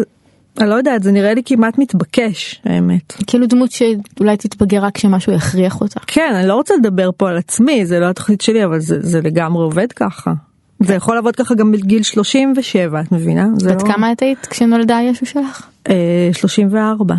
אני 0.59 0.71
לא 0.71 0.75
יודעת, 0.75 1.03
זה 1.03 1.13
נראה 1.13 1.35
לי 1.35 1.43
כמעט 1.45 1.79
מתבקש, 1.79 2.63
האמת. 2.65 3.13
כאילו 3.27 3.47
דמות 3.47 3.71
שאולי 3.73 4.37
תתבגר 4.37 4.85
רק 4.85 4.95
כשמשהו 4.95 5.33
יכריח 5.33 5.81
אותה. 5.81 6.01
כן, 6.07 6.33
אני 6.35 6.49
לא 6.49 6.55
רוצה 6.55 6.75
לדבר 6.77 7.11
פה 7.17 7.29
על 7.29 7.37
עצמי, 7.37 7.87
זה 7.87 8.01
לא 8.01 8.07
התוכנית 8.07 8.41
שלי, 8.41 8.65
אבל 8.65 8.81
זה, 8.81 8.97
זה 9.01 9.21
לגמרי 9.21 9.63
עובד 9.63 9.93
ככה. 9.93 10.33
זה 10.81 10.95
יכול 10.95 11.15
לעבוד 11.15 11.37
ככה 11.37 11.55
גם 11.55 11.73
בגיל 11.73 12.03
37, 12.03 13.01
את 13.01 13.13
מבינה? 13.13 13.47
בת 13.65 13.83
לא... 13.83 13.89
כמה 13.93 14.13
את 14.13 14.23
היית 14.23 14.47
כשנולדה 14.47 14.99
ישו 15.03 15.27
שלך? 15.27 15.67
אה, 15.89 16.31
34. 16.33 17.15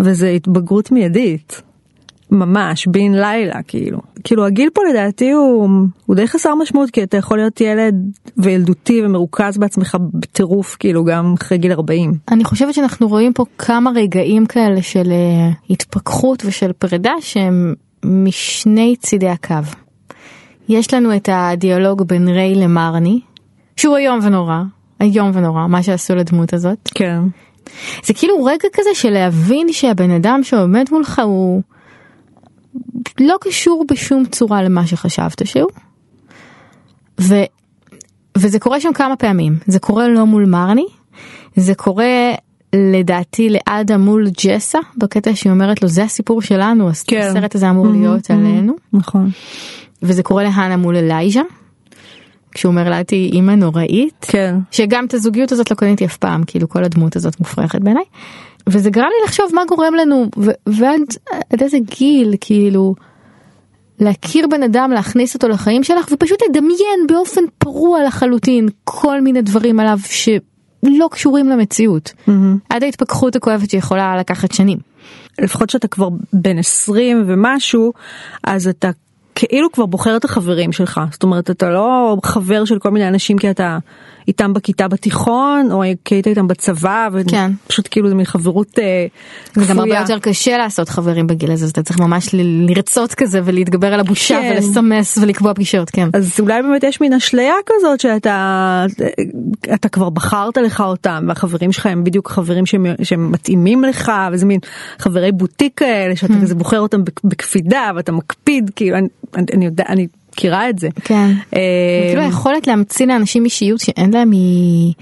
וזה 0.00 0.28
התבגרות 0.28 0.90
מיידית. 0.90 1.62
ממש, 2.30 2.86
בן 2.86 3.12
לילה, 3.12 3.62
כאילו. 3.62 3.98
כאילו 4.24 4.46
הגיל 4.46 4.68
פה 4.74 4.82
לדעתי 4.90 5.30
הוא, 5.30 5.68
הוא 6.06 6.16
די 6.16 6.28
חסר 6.28 6.54
משמעות, 6.54 6.90
כי 6.90 7.02
אתה 7.02 7.16
יכול 7.16 7.38
להיות 7.38 7.60
ילד 7.60 7.94
וילדותי 8.36 9.02
ומרוכז 9.04 9.58
בעצמך 9.58 9.96
בטירוף, 10.14 10.76
כאילו 10.80 11.04
גם 11.04 11.34
אחרי 11.40 11.58
גיל 11.58 11.72
40. 11.72 12.12
אני 12.30 12.44
חושבת 12.44 12.74
שאנחנו 12.74 13.08
רואים 13.08 13.32
פה 13.32 13.44
כמה 13.58 13.90
רגעים 13.94 14.46
כאלה 14.46 14.82
של 14.82 15.12
אה, 15.12 15.50
התפכחות 15.70 16.42
ושל 16.46 16.72
פרידה 16.72 17.12
שהם 17.20 17.74
משני 18.04 18.96
צידי 19.00 19.28
הקו. 19.28 19.54
יש 20.68 20.94
לנו 20.94 21.16
את 21.16 21.28
הדיאלוג 21.32 22.02
בין 22.02 22.28
ריי 22.28 22.54
למרני, 22.54 23.20
שהוא 23.76 23.96
איום 23.96 24.18
ונורא, 24.22 24.62
איום 25.00 25.30
ונורא 25.34 25.66
מה 25.66 25.82
שעשו 25.82 26.14
לדמות 26.14 26.52
הזאת. 26.52 26.88
כן. 26.94 27.20
זה 28.04 28.14
כאילו 28.14 28.44
רגע 28.44 28.68
כזה 28.72 28.90
של 28.94 29.10
להבין 29.10 29.72
שהבן 29.72 30.10
אדם 30.10 30.40
שעומד 30.42 30.84
מולך 30.92 31.22
הוא 31.24 31.62
לא 33.20 33.36
קשור 33.40 33.84
בשום 33.90 34.24
צורה 34.26 34.62
למה 34.62 34.86
שחשבת 34.86 35.46
שהוא. 35.46 35.70
ו, 37.20 37.34
וזה 38.38 38.58
קורה 38.58 38.80
שם 38.80 38.92
כמה 38.92 39.16
פעמים, 39.16 39.58
זה 39.66 39.78
קורה 39.78 40.08
לא 40.08 40.26
מול 40.26 40.46
מרני, 40.46 40.86
זה 41.56 41.74
קורה 41.74 42.32
לדעתי 42.74 43.48
לאדה 43.50 43.96
מול 43.96 44.28
ג'סה 44.44 44.78
בקטע 44.96 45.30
שהיא 45.34 45.52
אומרת 45.52 45.82
לו 45.82 45.88
זה 45.88 46.04
הסיפור 46.04 46.42
שלנו 46.42 46.88
אז 46.88 47.02
כן. 47.02 47.28
הסרט 47.30 47.54
הזה 47.54 47.70
אמור 47.70 47.86
להיות 47.86 48.30
Mhm, 48.30 48.34
עלינו 48.34 48.72
נכון. 48.92 49.30
וזה 50.02 50.22
קורה 50.22 50.42
להנה 50.42 50.76
מול 50.76 50.96
אלייז'ה. 50.96 51.42
כשהוא 52.54 52.70
אומר 52.70 52.90
לה 52.90 53.04
תהיי 53.04 53.30
אימא 53.32 53.52
נוראית 53.52 54.26
כן. 54.28 54.56
שגם 54.70 55.04
את 55.04 55.14
הזוגיות 55.14 55.52
הזאת 55.52 55.70
לא 55.70 55.76
קניתי 55.76 56.04
אף 56.04 56.16
פעם 56.16 56.44
כאילו 56.46 56.68
כל 56.68 56.84
הדמות 56.84 57.16
הזאת 57.16 57.40
מופרכת 57.40 57.80
בעיניי. 57.80 58.04
וזה 58.68 58.90
גרם 58.90 59.04
לי 59.04 59.24
לחשוב 59.26 59.46
מה 59.54 59.62
גורם 59.68 59.94
לנו 59.94 60.26
ועד 60.66 61.00
עד 61.52 61.62
איזה 61.62 61.78
גיל 61.78 62.34
כאילו 62.40 62.94
להכיר 64.00 64.46
בן 64.46 64.62
אדם 64.62 64.90
להכניס 64.94 65.34
אותו 65.34 65.48
לחיים 65.48 65.82
שלך 65.82 66.08
ופשוט 66.12 66.42
לדמיין 66.48 67.06
באופן 67.08 67.40
פרוע 67.58 68.04
לחלוטין 68.04 68.68
כל 68.84 69.20
מיני 69.20 69.42
דברים 69.42 69.80
עליו 69.80 69.98
שלא 70.04 71.08
קשורים 71.10 71.48
למציאות. 71.48 72.12
עד 72.68 72.82
ההתפכחות 72.82 73.36
הכואבת 73.36 73.70
שיכולה 73.70 74.16
לקחת 74.16 74.52
שנים. 74.52 74.78
לפחות 75.40 75.70
שאתה 75.70 75.88
כבר 75.88 76.08
בן 76.32 76.58
20 76.58 77.24
ומשהו, 77.26 77.92
אז 78.44 78.68
אתה 78.68 78.90
כאילו 79.34 79.72
כבר 79.72 79.86
בוחר 79.86 80.16
את 80.16 80.24
החברים 80.24 80.72
שלך. 80.72 81.00
זאת 81.12 81.22
אומרת, 81.22 81.50
אתה 81.50 81.70
לא 81.70 82.16
חבר 82.24 82.64
של 82.64 82.78
כל 82.78 82.90
מיני 82.90 83.08
אנשים 83.08 83.38
כי 83.38 83.50
אתה 83.50 83.78
איתם 84.30 84.52
בכיתה 84.52 84.88
בתיכון, 84.88 85.68
או 85.72 85.82
היית 85.82 86.08
איתם 86.26 86.48
בצבא, 86.48 87.08
כן. 87.30 87.50
ופשוט 87.66 87.88
כאילו 87.90 88.08
זה 88.08 88.14
מין 88.14 88.24
חברות 88.24 88.78
אה, 88.78 89.06
זה 89.54 89.64
גם 89.70 89.78
הרבה 89.78 89.90
כפויה. 89.90 90.00
יותר 90.00 90.18
קשה 90.18 90.58
לעשות 90.58 90.88
חברים 90.88 91.26
בגיל 91.26 91.52
הזה 91.52 91.64
אז 91.64 91.70
אתה 91.70 91.82
צריך 91.82 92.00
ממש 92.00 92.28
לרצות 92.32 93.14
כזה 93.14 93.40
ולהתגבר 93.44 93.94
על 93.94 94.00
הבושה 94.00 94.40
כן. 94.40 94.52
ולסמס 94.56 95.18
ולקבוע 95.22 95.54
פגישות 95.54 95.90
כן. 95.90 96.08
אז 96.12 96.32
אולי 96.40 96.62
באמת 96.62 96.82
יש 96.82 97.00
מין 97.00 97.12
אשליה 97.12 97.54
כזאת 97.66 98.00
שאתה 98.00 98.86
אתה 99.74 99.88
כבר 99.88 100.10
בחרת 100.10 100.56
לך 100.56 100.80
אותם 100.80 101.24
והחברים 101.28 101.72
שלך 101.72 101.86
הם 101.86 102.04
בדיוק 102.04 102.30
חברים 102.30 102.66
שהם, 102.66 102.86
שהם 103.02 103.32
מתאימים 103.32 103.84
לך 103.84 104.12
וזה 104.32 104.46
מין 104.46 104.60
חברי 104.98 105.32
בוטיק 105.32 105.72
כאלה 105.78 106.16
שאתה 106.16 106.34
Hmm. 106.34 106.42
כזה 106.42 106.54
בוחר 106.54 106.80
אותם 106.80 107.04
בק- 107.04 107.20
בקפידה 107.24 107.90
ואתה 107.96 108.12
מקפיד 108.12 108.70
כאילו 108.76 108.96
אני, 108.96 109.08
אני, 109.36 109.44
אני 109.54 109.64
יודע 109.64 109.84
אני 109.88 110.06
מכירה 110.32 110.68
את 110.70 110.78
זה. 110.78 110.88
כן. 111.04 111.30
אה, 111.56 111.60
כאילו 112.08 112.22
היכולת 112.22 112.66
להמציא 112.66 113.06
לאנשים 113.06 113.44
אישיות 113.44 113.80
שאין 113.80 114.12
להם 114.12 114.30
היא... 114.30 114.92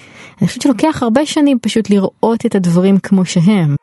אני 0.41 0.49
חושבת 0.49 0.63
שלוקח 0.63 1.03
הרבה 1.03 1.27
שנים 1.27 1.59
פשוט 1.63 1.91
לראות 1.91 2.47
את 2.47 2.55
הדברים 2.55 2.99
כמו 2.99 3.25
שהם. 3.25 3.77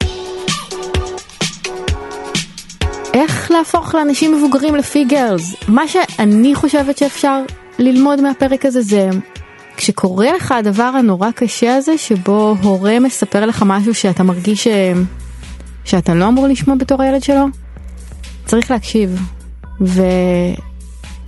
איך 3.14 3.52
להפוך 3.52 3.96
לאנשים 3.96 4.36
מבוגרים 4.36 4.76
לפי 4.76 5.04
גרלס? 5.04 5.56
מה 5.68 5.88
שאני 5.88 6.56
חושבת 6.56 6.98
שאפשר 6.98 7.42
ללמוד 7.80 8.22
מהפרק 8.22 8.66
הזה 8.66 8.82
זה 8.82 9.10
כשקורה 9.78 10.34
לך 10.36 10.52
הדבר 10.52 10.84
הנורא 10.84 11.32
קשה 11.32 11.76
הזה 11.76 11.98
שבו 11.98 12.56
הורה 12.62 13.00
מספר 13.00 13.46
לך 13.46 13.64
משהו 13.66 13.94
שאתה 13.94 14.24
מרגיש 14.24 14.64
ש... 14.64 14.68
שאתה 15.86 16.14
לא 16.14 16.28
אמור 16.28 16.48
לשמוע 16.48 16.76
בתור 16.76 17.02
הילד 17.02 17.24
שלו, 17.24 17.46
צריך 18.46 18.72
להקשיב. 18.72 19.20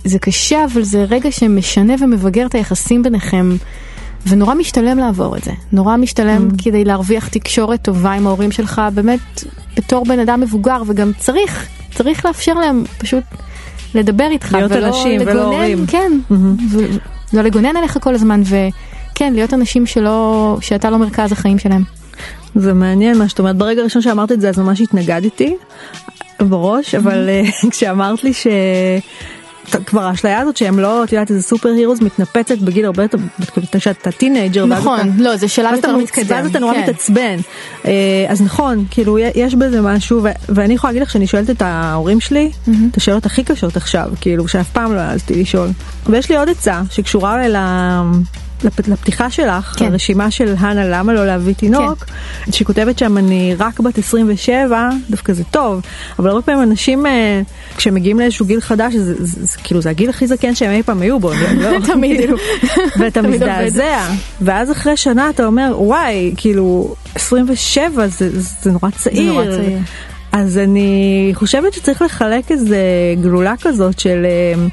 וזה 0.04 0.18
קשה 0.18 0.64
אבל 0.64 0.82
זה 0.82 1.04
רגע 1.08 1.32
שמשנה 1.32 1.94
ומבגר 2.00 2.46
את 2.46 2.54
היחסים 2.54 3.02
ביניכם. 3.02 3.56
ונורא 4.26 4.54
משתלם 4.54 4.98
לעבור 4.98 5.36
את 5.36 5.44
זה, 5.44 5.52
נורא 5.72 5.96
משתלם 5.96 6.48
mm. 6.50 6.62
כדי 6.64 6.84
להרוויח 6.84 7.28
תקשורת 7.28 7.82
טובה 7.82 8.12
עם 8.12 8.26
ההורים 8.26 8.52
שלך, 8.52 8.82
באמת 8.94 9.44
בתור 9.76 10.04
בן 10.04 10.18
אדם 10.18 10.40
מבוגר 10.40 10.82
וגם 10.86 11.12
צריך, 11.18 11.66
צריך 11.94 12.26
לאפשר 12.26 12.54
להם 12.54 12.84
פשוט 12.98 13.24
לדבר 13.94 14.28
איתך, 14.30 14.52
להיות 14.52 14.72
ולא 14.72 14.86
אנשים 14.86 15.20
ולא 15.20 15.32
לגונן, 15.32 15.52
הורים. 15.52 15.86
כן, 15.86 16.12
ו- 16.70 16.86
לא 17.32 17.42
לגונן 17.42 17.76
עליך 17.76 17.98
כל 18.00 18.14
הזמן 18.14 18.42
וכן 18.44 19.32
להיות 19.34 19.54
אנשים 19.54 19.86
שלא, 19.86 20.56
שאתה 20.60 20.90
לא 20.90 20.98
מרכז 20.98 21.32
החיים 21.32 21.58
שלהם. 21.58 21.82
זה 22.54 22.72
מעניין 22.72 23.18
מה 23.18 23.28
שאת 23.28 23.38
אומרת 23.38 23.56
ברגע 23.56 23.80
הראשון 23.80 24.02
שאמרת 24.02 24.32
את 24.32 24.40
זה 24.40 24.48
אז 24.48 24.58
ממש 24.58 24.80
התנגדתי 24.80 25.56
בראש 26.40 26.94
אבל 26.94 27.28
אה, 27.28 27.42
כשאמרת 27.70 28.24
לי 28.24 28.32
ש... 28.32 28.46
כבר 29.86 30.02
האשליה 30.02 30.40
הזאת 30.40 30.56
שהם 30.56 30.78
לא 30.78 31.04
את 31.04 31.12
יודעת 31.12 31.30
איזה 31.30 31.42
super 31.42 31.68
heroes 31.68 32.00
מתנפצת 32.00 32.58
בגיל 32.58 32.84
הרבה 32.84 33.02
יותר 33.02 33.18
כשאתה 33.72 34.10
teenager 34.12 34.66
ואז 34.70 34.80
נכון, 34.82 35.00
אתה- 35.00 35.08
לא 35.22 35.36
זה 35.36 35.48
שלב 35.48 35.66
ואז 35.66 35.76
יותר 35.76 35.96
מתקדם, 35.96 36.24
ואז 36.28 36.46
אתה 36.46 36.58
נורא 36.58 36.74
כן. 36.74 36.82
מתעצבן. 36.82 37.36
אה, 37.84 37.92
אז 38.28 38.42
נכון 38.42 38.84
כאילו 38.90 39.18
יש 39.18 39.54
בזה 39.54 39.80
משהו 39.82 40.22
ואני 40.48 40.74
יכולה 40.74 40.90
להגיד 40.90 41.02
לך 41.02 41.10
שאני 41.10 41.26
שואלת 41.26 41.50
את 41.50 41.62
ההורים 41.62 42.20
שלי 42.20 42.50
את 42.90 42.96
השאלות 42.96 43.26
הכי 43.26 43.44
קשות 43.44 43.76
עכשיו 43.76 44.10
כאילו 44.20 44.48
שאף 44.48 44.70
פעם 44.70 44.94
לא 44.94 45.00
העזתי 45.00 45.34
לשאול. 45.42 45.68
ויש 46.06 46.30
לי 46.30 46.36
עוד 46.36 46.48
עצה 46.48 46.82
שקשורה 46.90 47.48
ל... 47.48 47.56
לפ- 48.64 48.88
לפתיחה 48.88 49.30
שלך, 49.30 49.74
כן. 49.78 49.84
הרשימה 49.84 50.30
של 50.30 50.54
הנה 50.58 50.84
למה 50.88 51.12
לא 51.12 51.26
להביא 51.26 51.54
תינוק, 51.54 52.04
שהיא 52.50 52.66
כותבת 52.66 52.98
שם 52.98 53.18
אני 53.18 53.54
רק 53.58 53.80
בת 53.80 53.98
27, 53.98 54.88
דווקא 55.10 55.32
זה 55.32 55.44
טוב, 55.44 55.80
אבל 56.18 56.30
הרבה 56.30 56.42
פעמים 56.42 56.62
אנשים 56.62 57.06
אה, 57.06 57.40
כשהם 57.76 57.94
מגיעים 57.94 58.18
לאיזשהו 58.18 58.46
גיל 58.46 58.60
חדש, 58.60 58.94
זה, 58.94 59.14
זה, 59.14 59.24
זה, 59.26 59.46
זה 59.46 59.58
כאילו 59.64 59.80
זה 59.80 59.90
הגיל 59.90 60.10
הכי 60.10 60.26
זקן 60.26 60.54
שהם 60.54 60.70
אי 60.70 60.82
פעם 60.82 61.02
היו 61.02 61.20
בו, 61.20 61.30
לא, 61.58 61.70
תמיד. 61.92 62.20
ואתה. 62.98 63.22
מזדעזע, 63.22 63.98
ואז 64.40 64.70
אחרי 64.72 64.96
שנה 64.96 65.30
אתה 65.30 65.46
אומר 65.46 65.74
וואי, 65.78 66.34
כאילו 66.36 66.94
27 67.14 68.06
זה, 68.08 68.28
זה 68.62 68.72
נורא 68.72 68.90
צעיר. 68.90 69.32
נורא 69.32 69.44
צעיר. 69.44 69.78
אז 70.32 70.58
אני 70.58 71.30
חושבת 71.34 71.72
שצריך 71.72 72.02
לחלק 72.02 72.50
איזה 72.52 72.78
גלולה 73.22 73.54
כזאת 73.62 73.98
של, 73.98 74.26
אה, 74.26 74.66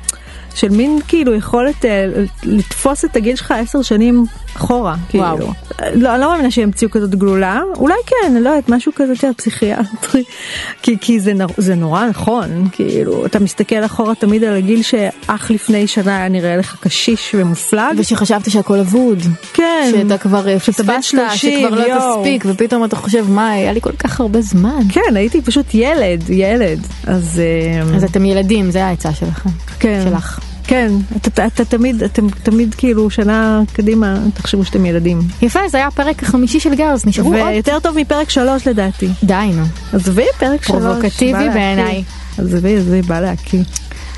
של 0.55 0.69
מין 0.69 0.99
כאילו 1.07 1.35
יכולת 1.35 1.85
אה, 1.85 2.05
לתפוס 2.43 3.05
את 3.05 3.15
הגיל 3.15 3.35
שלך 3.35 3.51
עשר 3.51 3.81
שנים 3.81 4.25
אחורה. 4.55 4.95
וואו. 5.13 5.37
כאילו. 5.37 5.53
לא, 5.95 6.13
אני 6.13 6.21
לא 6.21 6.29
מאמינה 6.29 6.51
שימציאו 6.51 6.91
כזאת 6.91 7.15
גלולה, 7.15 7.61
אולי 7.77 7.95
כן, 8.05 8.31
אני 8.31 8.43
לא 8.43 8.49
יודעת, 8.49 8.69
משהו 8.69 8.91
כזה, 8.95 9.13
אתה 9.13 9.27
יודע, 9.27 9.37
פסיכיאטרי. 9.37 10.23
כי, 10.83 10.97
כי 11.01 11.19
זה, 11.19 11.33
זה 11.57 11.75
נורא 11.75 12.05
נכון, 12.05 12.67
כאילו, 12.71 13.25
אתה 13.25 13.39
מסתכל 13.39 13.85
אחורה 13.85 14.15
תמיד 14.15 14.43
על 14.43 14.55
הגיל 14.55 14.81
שאך 14.81 15.51
לפני 15.51 15.87
שנה 15.87 16.17
היה 16.17 16.29
נראה 16.29 16.57
לך 16.57 16.77
קשיש 16.79 17.35
ומופלג. 17.37 17.95
ושחשבת 17.97 18.51
שהכל 18.51 18.79
אבוד, 18.79 19.19
כן. 19.53 19.91
שאתה 19.91 20.17
כבר 20.17 20.47
אה, 20.47 20.59
פספסת, 20.59 21.03
30, 21.03 21.29
שכבר 21.35 21.75
לא 21.75 21.81
יואו. 21.81 22.19
תספיק 22.19 22.43
ופתאום 22.47 22.85
אתה 22.85 22.95
חושב 22.95 23.25
מה 23.29 23.51
היה 23.51 23.73
לי 23.73 23.81
כל 23.81 23.95
כך 23.99 24.19
הרבה 24.19 24.41
זמן. 24.41 24.81
כן, 24.89 25.15
הייתי 25.15 25.41
פשוט 25.41 25.65
ילד, 25.73 26.29
ילד. 26.29 26.79
אז... 27.07 27.41
אה, 27.43 27.95
אז 27.95 28.03
אתם 28.03 28.25
ילדים 28.25 28.71
זה 28.71 28.85
העצה 28.85 29.13
שלכם, 29.13 29.49
כן. 29.79 30.01
שלך. 30.09 30.44
כן, 30.67 30.91
אתה, 31.15 31.29
אתה, 31.29 31.45
אתה 31.45 31.65
תמיד, 31.65 32.03
אתם 32.03 32.29
תמיד 32.29 32.75
כאילו 32.75 33.09
שנה 33.09 33.61
קדימה, 33.73 34.17
תחשבו 34.33 34.65
שאתם 34.65 34.85
ילדים. 34.85 35.19
יפה 35.41 35.59
זה 35.69 35.77
היה 35.77 35.87
הפרק 35.87 36.23
החמישי 36.23 36.59
של 36.59 36.75
גרס 36.75 37.05
נשארו 37.05 37.33
עוד 37.35 37.47
ויותר 37.47 37.79
טוב 37.79 37.97
מפרק 37.97 38.29
שלוש 38.29 38.67
לדעתי. 38.67 39.07
די 39.23 39.51
נו. 39.55 39.63
עזבי 39.93 40.25
פרק 40.39 40.63
שלוש. 40.63 40.81
פרובוקטיבי. 40.81 41.49
בעיניי. 41.53 42.03
עזבי, 42.37 42.77
עזבי, 42.77 43.01
בא 43.01 43.19
להקיא. 43.19 43.63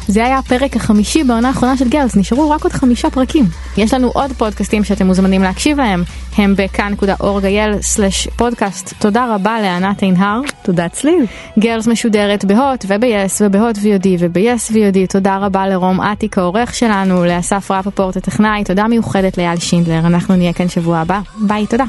זה 0.08 0.26
היה 0.26 0.38
הפרק 0.38 0.76
החמישי 0.76 1.24
בעונה 1.24 1.48
האחרונה 1.48 1.78
של 1.78 1.90
גרס, 1.90 2.16
נשארו 2.16 2.50
רק 2.50 2.64
עוד 2.64 2.74
חמישה 2.74 3.10
פרקים. 3.10 3.46
יש 3.78 3.94
לנו 3.94 4.12
עוד 4.14 4.32
פודקאסטים 4.38 4.84
שאתם 4.84 5.08
מוזמנים 5.08 5.44
להקשיב 5.44 5.80
להם, 5.80 6.04
הם 6.38 6.54
בכאן.org.il/פודקאסט. 6.58 8.94
תודה 9.00 9.36
רבה 9.36 9.62
לענת 9.62 10.02
עינהר. 10.02 10.42
תודה 10.64 10.90
צליל. 10.90 11.26
גרס 11.60 11.88
משודרת 11.88 12.46
בהוט 12.46 12.86
וב-yes 12.88 13.42
ובהוט 13.42 13.78
VOD 13.78 14.08
וב-yes 14.20 14.72
VOD. 14.72 14.98
תודה 15.10 15.38
רבה 15.38 15.68
לרום 15.68 16.02
אטיק 16.02 16.38
העורך 16.38 16.76
שלנו, 16.76 17.26
לאסף 17.26 17.72
רפפורט 17.72 18.18
הטכנאי, 18.18 18.64
תודה 18.64 18.88
מיוחדת 18.88 19.38
לאייל 19.38 19.60
שינדלר. 19.60 20.00
אנחנו 20.00 20.36
נהיה 20.36 20.54
כאן 20.54 20.70
שבוע 20.70 20.98
הבא. 20.98 21.20
ביי, 21.42 21.66
תודה. 21.66 21.86